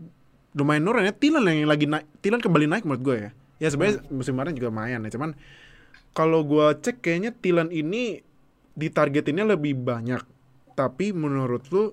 [0.55, 1.11] lumayan nurun ya.
[1.11, 3.29] Tilan yang lagi naik, Tilan kembali naik menurut gue ya.
[3.59, 4.15] Ya sebenarnya hmm.
[4.15, 5.11] musim kemarin juga lumayan ya.
[5.11, 5.35] Cuman
[6.15, 8.23] kalau gua cek kayaknya Tilan ini
[8.79, 10.23] ditargetinnya lebih banyak.
[10.71, 11.91] Tapi menurut lu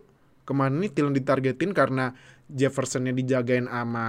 [0.51, 2.11] ke mana nih Tilan ditargetin karena
[2.51, 4.07] Jeffersonnya dijagain sama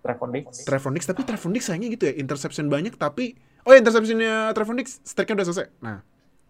[0.00, 3.36] Trevon tapi Trevon sayangnya gitu ya interception banyak tapi
[3.68, 6.00] oh ya interceptionnya Trevon streaknya udah selesai nah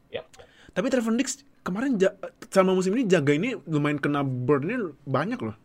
[0.06, 0.22] Ya.
[0.70, 1.18] tapi Trevon
[1.66, 2.14] kemarin ja-
[2.46, 5.56] selama musim ini jaga ini lumayan kena burn-nya banyak loh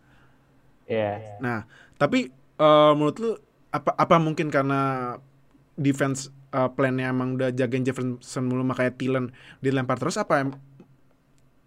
[0.89, 1.37] Ya.
[1.37, 1.69] nah
[2.01, 3.31] tapi eh, menurut lu
[3.69, 5.13] apa apa mungkin karena
[5.77, 9.25] defense eh, plan-nya emang udah jagain Jefferson mulu makanya Thielen
[9.61, 10.49] dilempar terus apa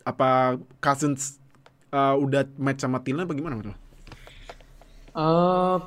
[0.04, 1.40] apa Cousins
[1.94, 3.76] eh, udah match sama Thielen apa gimana menurut lu?
[5.14, 5.78] Eh,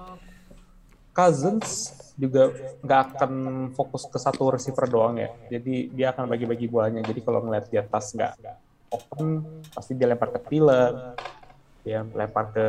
[1.12, 2.49] Cousins juga
[2.82, 3.32] nggak akan
[3.76, 5.30] fokus ke satu receiver doang ya.
[5.51, 7.03] Jadi dia akan bagi-bagi bolanya.
[7.03, 8.34] Jadi kalau ngeliat di atas nggak
[8.93, 9.43] open,
[9.76, 10.93] pasti dia lempar ke Thielen,
[11.84, 12.66] dia lempar ke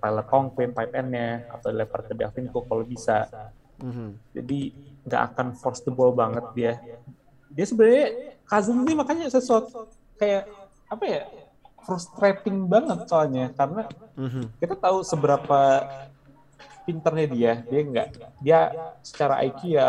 [0.00, 3.28] Tyler Conklin, tight end-nya, atau lempar ke Dalvin Cook kalau bisa.
[3.82, 4.08] Mhm.
[4.34, 4.60] Jadi
[5.04, 6.72] nggak akan force the ball banget dia.
[7.52, 10.48] Dia sebenarnya Cousins ini makanya sesuatu kayak
[10.88, 11.22] apa ya
[11.88, 14.52] frustrating banget soalnya karena Mhm.
[14.60, 15.60] kita tahu seberapa
[16.84, 18.08] pinternya dia dia nggak
[18.38, 18.60] dia
[19.00, 19.88] secara IQ ya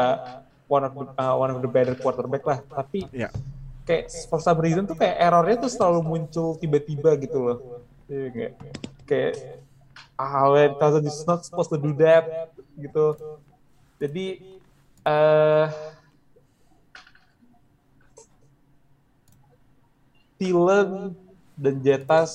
[0.64, 3.28] one of the, uh, one of the better quarterback lah tapi Ya.
[3.84, 7.58] kayak for some reason tuh kayak errornya tuh selalu muncul tiba-tiba gitu loh
[8.08, 8.52] Iya nggak?
[9.04, 9.34] kayak
[10.16, 12.24] ah when Cousins is not supposed to do that
[12.74, 13.20] gitu
[14.00, 14.26] jadi
[15.04, 15.68] eh
[20.39, 21.16] Thielen
[21.60, 22.32] dan Jetas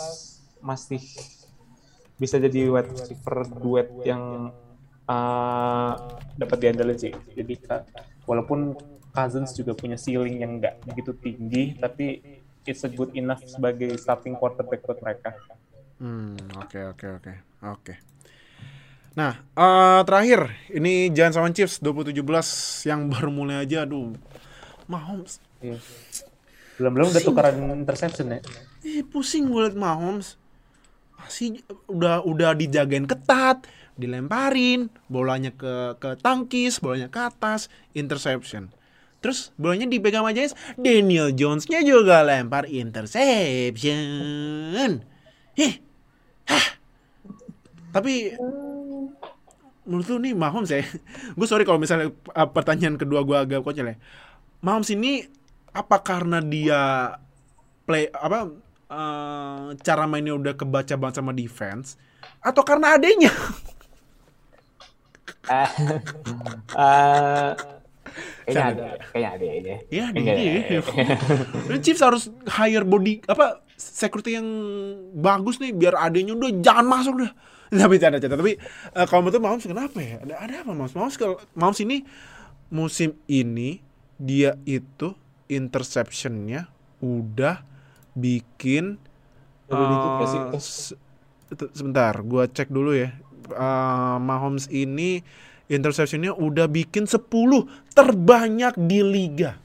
[0.61, 1.01] masih
[2.21, 4.53] bisa jadi wide receiver duet yang
[5.09, 5.93] uh,
[6.37, 7.13] dapat diandalkan sih.
[7.33, 7.59] Jadi
[8.29, 8.77] walaupun
[9.15, 12.21] Cousins juga punya ceiling yang nggak begitu tinggi, tapi
[12.69, 15.33] it's a good enough sebagai starting quarterback buat mereka.
[15.99, 17.33] Hmm, oke oke oke.
[17.65, 17.95] Oke.
[19.15, 24.13] Nah, eh terakhir ini Giants lawan Chiefs 2017 yang baru mulai aja aduh.
[24.91, 25.39] Mahomes.
[25.63, 25.79] Iya.
[26.77, 27.57] Belum-belum udah tukaran
[27.87, 28.41] interception ya.
[28.95, 30.39] Ih, pusing gue liat Mahomes.
[31.19, 33.67] Masih udah udah dijagain ketat,
[33.99, 38.71] dilemparin, bolanya ke ke tangkis, bolanya ke atas, interception.
[39.19, 43.91] Terus bolanya dipegang Giants, Daniel Jones-nya juga lempar interception.
[45.59, 45.83] Hih.
[46.47, 46.67] Hah.
[47.91, 48.37] Tapi
[49.85, 50.81] menurut lu nih Mahomes ya
[51.37, 53.97] gue sorry kalau misalnya uh, pertanyaan kedua gue agak konyol ya
[54.65, 55.29] Mahomes ini
[55.77, 57.13] apa karena dia
[57.85, 58.49] play apa
[58.89, 61.97] uh, cara mainnya udah kebaca banget sama defense
[62.41, 63.33] atau karena adanya
[65.45, 65.69] Ah,
[66.77, 67.53] ah,
[68.49, 69.73] kayaknya ada, kayaknya ada ini.
[69.93, 70.05] ya.
[70.09, 70.85] Enggak, adanya enggak.
[71.69, 74.49] Dan Chiefs harus hire body apa security yang
[75.13, 77.33] bagus nih biar adanya udah jangan masuk dah
[77.85, 78.37] tapi canda canda.
[78.41, 78.53] Tapi
[78.97, 80.17] uh, kalau menurut Mahomes kenapa ya?
[80.25, 82.05] Ada ada apa Mahomes Mahomes kalau Mahomes ini
[82.73, 83.85] musim ini
[84.17, 85.13] dia itu
[85.53, 86.73] interceptionnya
[87.05, 87.61] udah
[88.15, 88.97] bikin
[89.69, 90.99] uh, se-
[91.75, 93.15] sebentar gua cek dulu ya.
[93.53, 95.21] Uh, Mahomes ini
[95.69, 97.29] interceptionnya udah bikin 10
[97.93, 99.61] terbanyak di liga.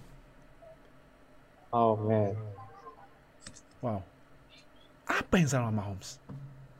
[1.70, 2.34] Oh man.
[3.80, 4.02] wow.
[5.06, 6.18] Apa yang salah Mahomes?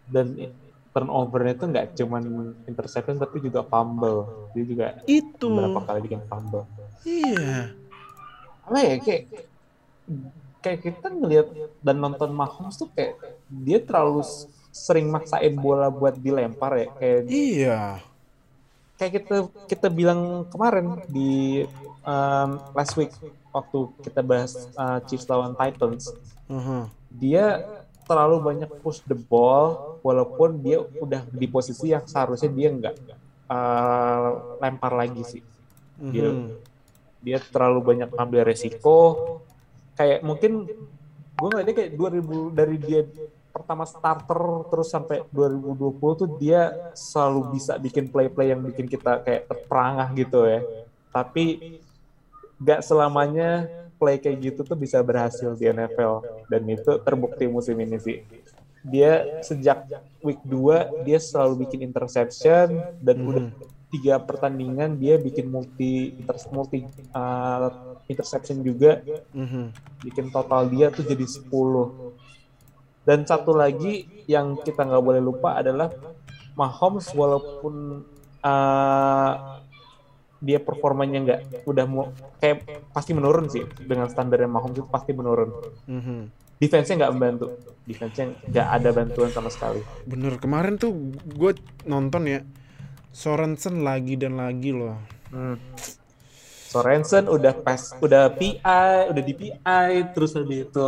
[0.10, 0.50] Dan
[0.90, 4.50] turnovernya tuh nggak cuman interception tapi juga fumble.
[4.58, 5.48] Dia juga itu.
[5.48, 6.66] beberapa kali bikin fumble.
[7.06, 7.72] iya.
[8.66, 9.24] Apa ya kayak
[10.60, 11.48] kayak kita ngelihat
[11.80, 13.16] dan nonton Mahomes tuh kayak
[13.48, 14.22] dia terlalu
[14.70, 17.80] sering maksain bola buat dilempar ya kayak iya
[19.00, 19.36] kayak kita
[19.72, 21.64] kita bilang kemarin di
[22.04, 23.12] um, last week
[23.50, 26.12] waktu kita bahas uh, Chiefs lawan Titans
[26.52, 26.92] Aha.
[27.10, 27.66] dia
[28.06, 32.96] terlalu banyak push the ball walaupun dia udah di posisi yang seharusnya dia nggak
[33.48, 35.42] uh, lempar lagi sih
[36.00, 36.32] Gitu.
[36.32, 36.48] Mhm.
[37.20, 38.98] dia terlalu banyak ngambil resiko
[40.00, 40.64] kayak mungkin
[41.36, 43.04] gue ngeliatnya kayak 2000 dari dia
[43.52, 44.40] pertama starter
[44.72, 50.48] terus sampai 2020 tuh dia selalu bisa bikin play-play yang bikin kita kayak terperangah gitu
[50.48, 50.64] ya.
[51.12, 51.76] Tapi
[52.64, 53.68] gak selamanya
[54.00, 58.24] play kayak gitu tuh bisa berhasil di NFL dan itu terbukti musim ini sih.
[58.80, 59.84] Dia sejak
[60.24, 63.48] week 2 dia selalu bikin interception dan udah
[63.90, 69.02] tiga pertandingan dia bikin multi inter, multi uh, interception juga.
[69.34, 69.74] Mhm.
[70.00, 71.50] bikin total dia tuh jadi 10
[73.10, 75.90] dan satu lagi yang kita nggak boleh lupa adalah
[76.54, 78.06] Mahomes walaupun
[78.46, 79.34] uh,
[80.40, 82.64] dia performanya nggak udah mau kayak
[82.94, 85.50] pasti menurun sih dengan standarnya Mahomes itu pasti menurun.
[85.90, 86.20] Mhm.
[86.60, 87.48] defense-nya nggak membantu.
[87.88, 89.80] Defense-nya nggak ada bantuan sama sekali.
[90.04, 90.92] Bener kemarin tuh
[91.24, 91.56] gue
[91.88, 92.44] nonton ya
[93.10, 94.98] Sorensen lagi dan lagi loh
[96.70, 100.88] Sorensen udah pas udah PI udah di PI terus habis itu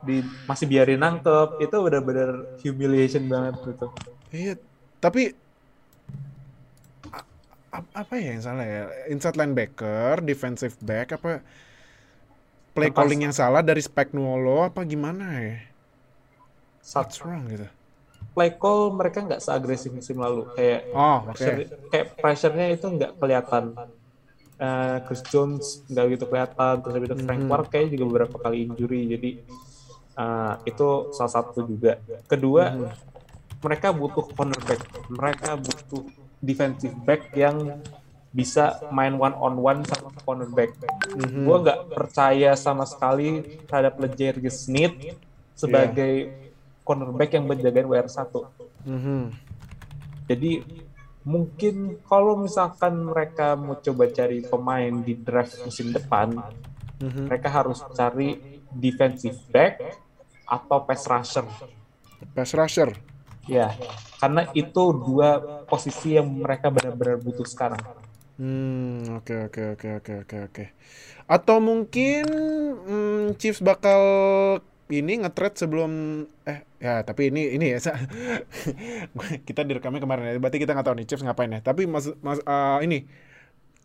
[0.00, 3.86] di masih biarin nangkep itu bener-bener humiliation banget gitu
[4.30, 4.54] Iya,
[4.98, 5.34] tapi
[7.70, 8.82] a- apa ya yang salah ya?
[9.06, 11.42] Inside linebacker, defensive back apa
[12.70, 15.58] play Lepas- calling yang salah dari Spagnuolo apa gimana ya?
[16.78, 17.66] Sat What's wrong gitu?
[18.30, 21.34] Play call mereka nggak seagresif musim lalu kayak Oh, oke.
[21.34, 21.56] pressure,
[21.88, 23.64] kayak pressure-nya itu nggak kelihatan.
[24.60, 27.48] Eh, Chris Jones nggak gitu kelihatan terus habis itu Frank Mhm.
[27.48, 29.30] Clark kayak juga beberapa kali injury jadi
[30.16, 31.96] eh, itu salah satu juga.
[32.28, 32.92] Kedua Mhm.
[33.60, 36.04] mereka butuh cornerback, mereka butuh
[36.38, 37.80] defensive back yang
[38.30, 40.76] bisa main one on one sama cornerback.
[41.16, 41.40] Mhm.
[41.42, 44.92] Gua nggak percaya sama sekali terhadap Legarius Sneed
[45.56, 46.36] sebagai
[46.84, 48.44] cornerback yang menjagain WR1.
[48.86, 49.34] Mhm.
[50.30, 50.62] Jadi
[51.26, 56.40] mungkin kalau misalkan mereka mau coba cari pemain di draft musim depan,
[57.00, 57.28] Mhm.
[57.28, 59.80] mereka harus cari defensive back
[60.46, 61.46] atau pass rusher.
[62.32, 62.94] Pass rusher.
[63.48, 63.74] Ya,
[64.22, 67.82] karena itu dua posisi yang mereka benar-benar butuh sekarang.
[68.40, 70.64] Hmm, oke oke oke oke oke oke.
[71.28, 72.24] Atau mungkin
[72.88, 74.00] hmm, Chiefs bakal
[74.90, 75.90] ini nge-trade sebelum
[76.44, 77.92] eh ya tapi ini ini ya Sa.
[79.48, 80.32] kita direkamnya kemarin ya.
[80.42, 81.60] Berarti kita nggak tahu nih Chiefs ngapain ya.
[81.62, 83.06] Tapi mas, mas eh, ini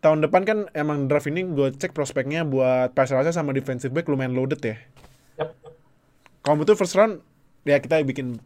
[0.02, 4.10] tahun depan kan emang draft ini gue cek prospeknya buat pass rusher sama defensive back
[4.10, 4.76] lumayan loaded ya.
[5.40, 5.54] Yap.
[6.42, 7.22] Kalau betul first round
[7.66, 8.38] ya kita bikin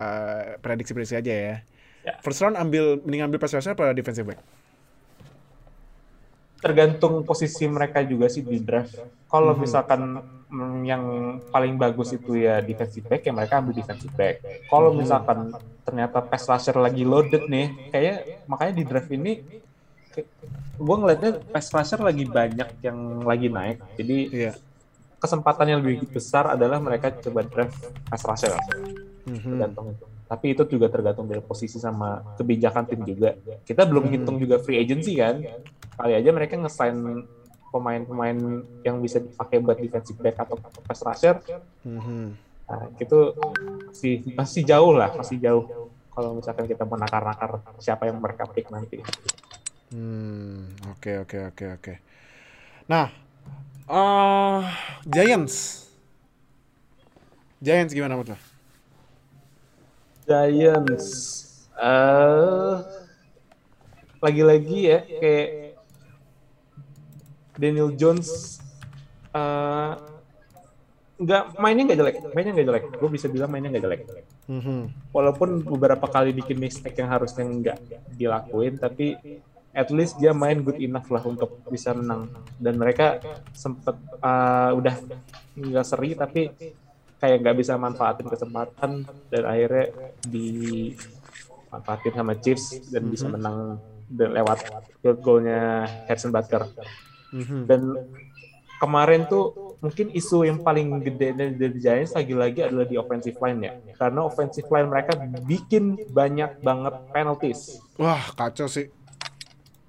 [0.00, 1.56] eh, prediksi-prediksi aja ya.
[2.00, 2.14] Ya.
[2.24, 4.40] First round ambil mending ambil pass rusher apa defensive back?
[6.60, 8.92] Tergantung posisi mereka juga sih di draft.
[9.26, 9.60] Kalau Mhm.
[9.64, 10.00] misalkan
[10.50, 11.04] mm, yang
[11.48, 14.42] paling bagus itu ya defensive back, ya mereka ambil defensive back.
[14.66, 14.98] Kalau Mhm.
[14.98, 15.38] misalkan
[15.86, 19.32] ternyata pass rusher lagi loaded nih, kayak makanya di draft ini
[20.80, 23.78] gue ngeliatnya pass rusher lagi banyak yang lagi naik.
[24.00, 24.52] Jadi Iya.
[25.20, 27.76] kesempatan yang lebih besar adalah mereka coba draft
[28.08, 28.56] pass rusher.
[29.28, 29.52] Mhm.
[29.52, 30.06] tergantung itu.
[30.30, 33.34] Tapi itu juga tergantung dari posisi sama kebijakan tim juga.
[33.66, 34.14] Kita belum Hmm.
[34.14, 35.42] hitung juga free agency kan.
[35.98, 37.26] Kali aja mereka nge-sign
[37.74, 38.38] pemain-pemain
[38.86, 40.54] yang bisa dipakai buat defensive back atau
[40.86, 41.42] pass rusher.
[41.82, 42.38] Mhm.
[42.70, 43.18] Nah, itu
[43.90, 45.66] masih masih jauh lah, masih jauh.
[46.14, 49.02] Kalau misalkan kita mau nakar-nakar siapa yang mereka pick nanti.
[49.90, 51.94] Hmm, oke oke oke oke.
[52.86, 53.10] Nah,
[53.90, 54.62] eh
[55.02, 55.86] Giants.
[57.58, 58.49] Giants gimana menurut lo?
[60.30, 61.08] Giants.
[61.80, 62.76] eh
[64.20, 65.48] lagi-lagi ya kayak
[67.56, 68.60] Daniel Jones
[69.34, 69.92] eh
[71.20, 72.84] nggak mainnya nggak jelek, mainnya nggak jelek.
[72.96, 74.02] Gue bisa bilang mainnya nggak jelek.
[74.48, 75.12] Mhm.
[75.12, 77.78] Walaupun beberapa kali bikin mistake yang harusnya nggak
[78.16, 79.20] dilakuin, tapi
[79.76, 82.32] at least dia main good enough lah untuk bisa menang.
[82.56, 83.20] Dan mereka
[83.52, 84.94] sempet eh, udah
[85.60, 86.42] nggak seri tapi
[87.20, 89.92] kayak nggak bisa manfaatin kesempatan dan akhirnya
[90.24, 93.76] dimanfaatin sama Chiefs dan bisa menang
[94.10, 94.66] dan lewat
[94.98, 96.66] field goalnya Harrison Butker.
[97.30, 97.68] Mhm.
[97.68, 97.94] Dan
[98.82, 103.60] kemarin tuh mungkin isu yang paling gede dari, dari Giants lagi-lagi adalah di offensive line
[103.62, 103.72] ya.
[103.94, 105.12] Karena offensive line mereka
[105.44, 107.78] bikin banyak banget penalties.
[107.94, 108.88] Wah kacau sih,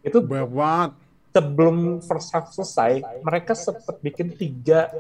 [0.04, 0.92] Itu banyak banget.
[1.32, 4.92] sebelum first half selesai, mereka sempat bikin tiga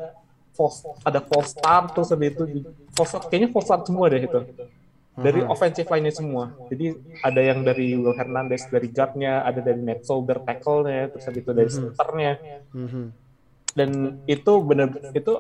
[0.52, 2.44] false, ada false start terus habis itu
[2.92, 4.42] false start, kayaknya false start semua deh itu.
[5.12, 5.52] Dari Aha.
[5.52, 6.56] offensive line-nya semua.
[6.72, 11.44] Jadi ada yang dari Will Hernandez dari guard-nya, ada dari net shoulder tackle-nya, terus habis
[11.44, 12.32] itu dari center-nya.
[12.72, 13.06] Mhm.
[13.72, 13.88] dan
[14.28, 15.32] itu benar itu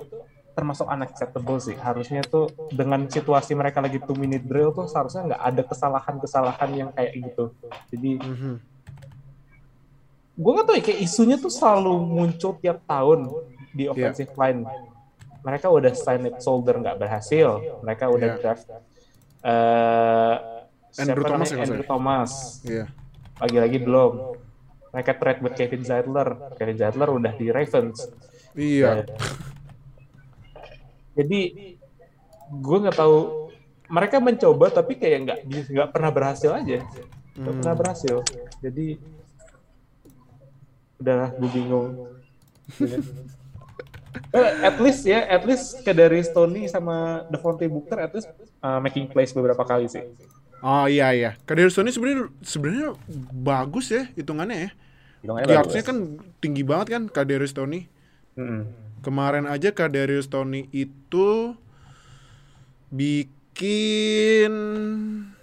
[0.51, 5.43] termasuk unacceptable sih harusnya tuh dengan situasi mereka lagi two minute drill tuh seharusnya nggak
[5.51, 7.51] ada kesalahan-kesalahan yang kayak gitu
[7.91, 8.53] jadi Mhm.
[10.32, 13.28] gue nggak tahu ya kayak isunya tuh selalu muncul tiap tahun
[13.76, 14.64] di offensive line
[15.41, 17.49] mereka udah sign it shoulder nggak berhasil
[17.81, 18.37] mereka udah Iya.
[18.37, 18.65] draft
[19.41, 20.35] eh
[20.93, 21.83] Andrew Thomas ya, Andrew?
[21.83, 22.31] Thomas
[22.61, 22.85] Iya.
[23.37, 24.11] lagi-lagi belum
[24.91, 28.11] mereka trade buat Kevin Zeitler Kevin Zeitler udah di Ravens
[28.51, 29.07] Iya.
[31.11, 31.39] Jadi
[32.51, 33.47] gue nggak tahu
[33.87, 36.79] mereka mencoba tapi kayak nggak nggak pernah berhasil aja,
[37.35, 37.59] nggak Hmm.
[37.59, 38.15] pernah berhasil.
[38.59, 38.95] Jadi
[40.97, 41.89] udah gue bingung.
[44.32, 48.32] Eh, at least ya, at least ke dari Stoney sama Devontae Booker at least
[48.63, 50.07] uh, making plays beberapa kali sih.
[50.63, 51.36] Oh iya iya.
[51.43, 52.95] Kadarius Toney sebenarnya sebenarnya
[53.34, 54.71] bagus ya hitungannya ya.
[55.25, 55.97] Hitungannya Yardsnya kan
[56.39, 57.91] tinggi banget kan Kadarius Toney.
[58.39, 58.71] Mm-mm.
[59.03, 61.57] Kemarin aja Kadarius Toney itu
[62.88, 64.53] bikin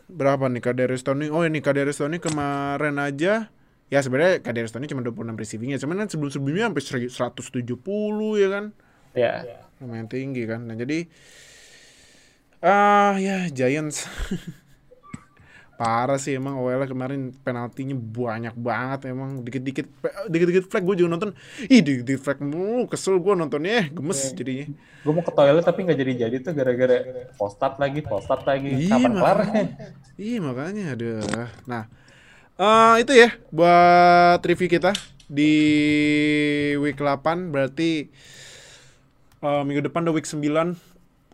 [0.09, 1.29] berapa nih Kadarius Toney?
[1.29, 3.53] Oh ini Kadarius Toney kemarin aja
[3.89, 8.65] ya sebenarnya Kadarius Toney cuma 26 receivingnya, cuman kan sebelum-sebelumnya sampai 170 ya kan.
[9.17, 9.33] Ya,
[9.81, 10.65] Lumayan tinggi kan.
[10.69, 11.09] Nah, jadi
[12.59, 14.05] ah ya Giants
[15.79, 19.87] Parah sih emang OL kemarin penaltinya banyak banget emang dikit-dikit
[20.27, 21.31] dikit-dikit flag gue juga nonton
[21.71, 24.75] ih dikit-dikit flag mulu kesel gue nontonnya gemes jadinya
[25.07, 26.99] Gue mau ke toilet tapi nggak jadi-jadi tuh gara-gara
[27.39, 28.75] postat lagi, postat lagi.
[28.75, 29.37] Iya, Kapan kelar?
[29.39, 29.65] makanya.
[30.19, 31.23] Iya makanya aduh.
[31.71, 31.83] Nah,
[32.59, 34.91] eh itu ya buat review kita
[35.31, 35.55] di
[36.83, 38.11] week 8 berarti
[39.39, 40.75] eh, minggu depan udah week 9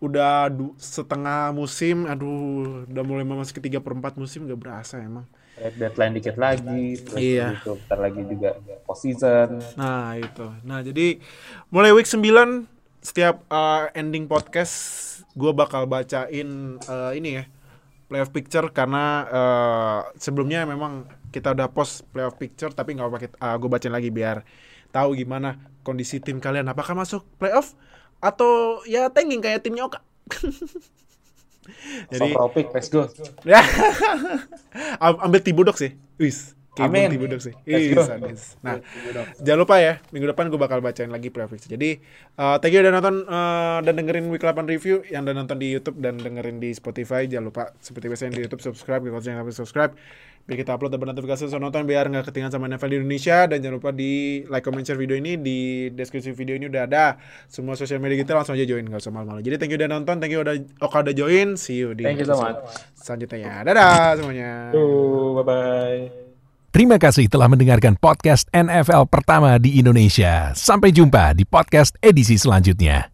[0.04, 5.24] udah setengah musim aduh udah mulai masuk ke 3 per 4 musim gak berasa emang
[5.54, 7.62] Red deadline dikit lagi, terus Iya.
[7.62, 9.62] gitu, bentar lagi juga post season.
[9.78, 10.50] Nah itu.
[10.66, 11.22] Nah jadi
[11.70, 12.66] mulai week 9
[12.98, 14.74] setiap uh, ending podcast
[15.38, 17.44] gue bakal bacain uh, ini ya
[18.14, 23.58] playoff picture karena uh, sebelumnya memang kita udah post playoff picture tapi nggak pakai uh,
[23.58, 24.46] gue bacain lagi biar
[24.94, 27.74] tahu gimana kondisi tim kalian apakah masuk playoff
[28.22, 29.98] atau ya tanking kayak timnya Oka.
[32.12, 33.10] Jadi, tropik, let's go.
[33.50, 33.58] ya
[35.02, 35.98] Am- ambil Tibodok sih.
[36.22, 36.54] Wis.
[36.82, 37.06] Amin.
[37.12, 37.54] Tibodok sih.
[37.62, 38.02] Let's Ih, go.
[38.02, 38.58] sadis.
[38.64, 38.82] Nah,
[39.38, 41.70] jangan lupa ya, minggu depan gue bakal bacain lagi fixture.
[41.70, 42.02] Jadi,
[42.34, 45.70] uh, thank you udah nonton uh, dan dengerin week 8 review yang udah nonton di
[45.70, 47.30] YouTube dan dengerin di Spotify.
[47.30, 49.94] Jangan lupa seperti biasa di YouTube subscribe, kalau jangan lupa subscribe
[50.44, 53.64] biar kita upload dan notifikasi soal nonton biar nggak ketinggalan sama NFL di Indonesia dan
[53.64, 57.16] jangan lupa di like, comment, share video ini di deskripsi video ini udah ada
[57.48, 59.40] semua sosial media kita langsung aja join nggak usah malu-malu.
[59.40, 60.54] Jadi thank you udah nonton, thank you udah
[60.84, 62.60] Oka udah join, see you di Thank you so much.
[62.92, 63.64] selanjutnya.
[63.64, 64.68] Dadah semuanya.
[64.68, 66.23] Tuh, bye-bye.
[66.74, 70.50] Terima kasih telah mendengarkan podcast NFL pertama di Indonesia.
[70.58, 73.13] Sampai jumpa di podcast edisi selanjutnya.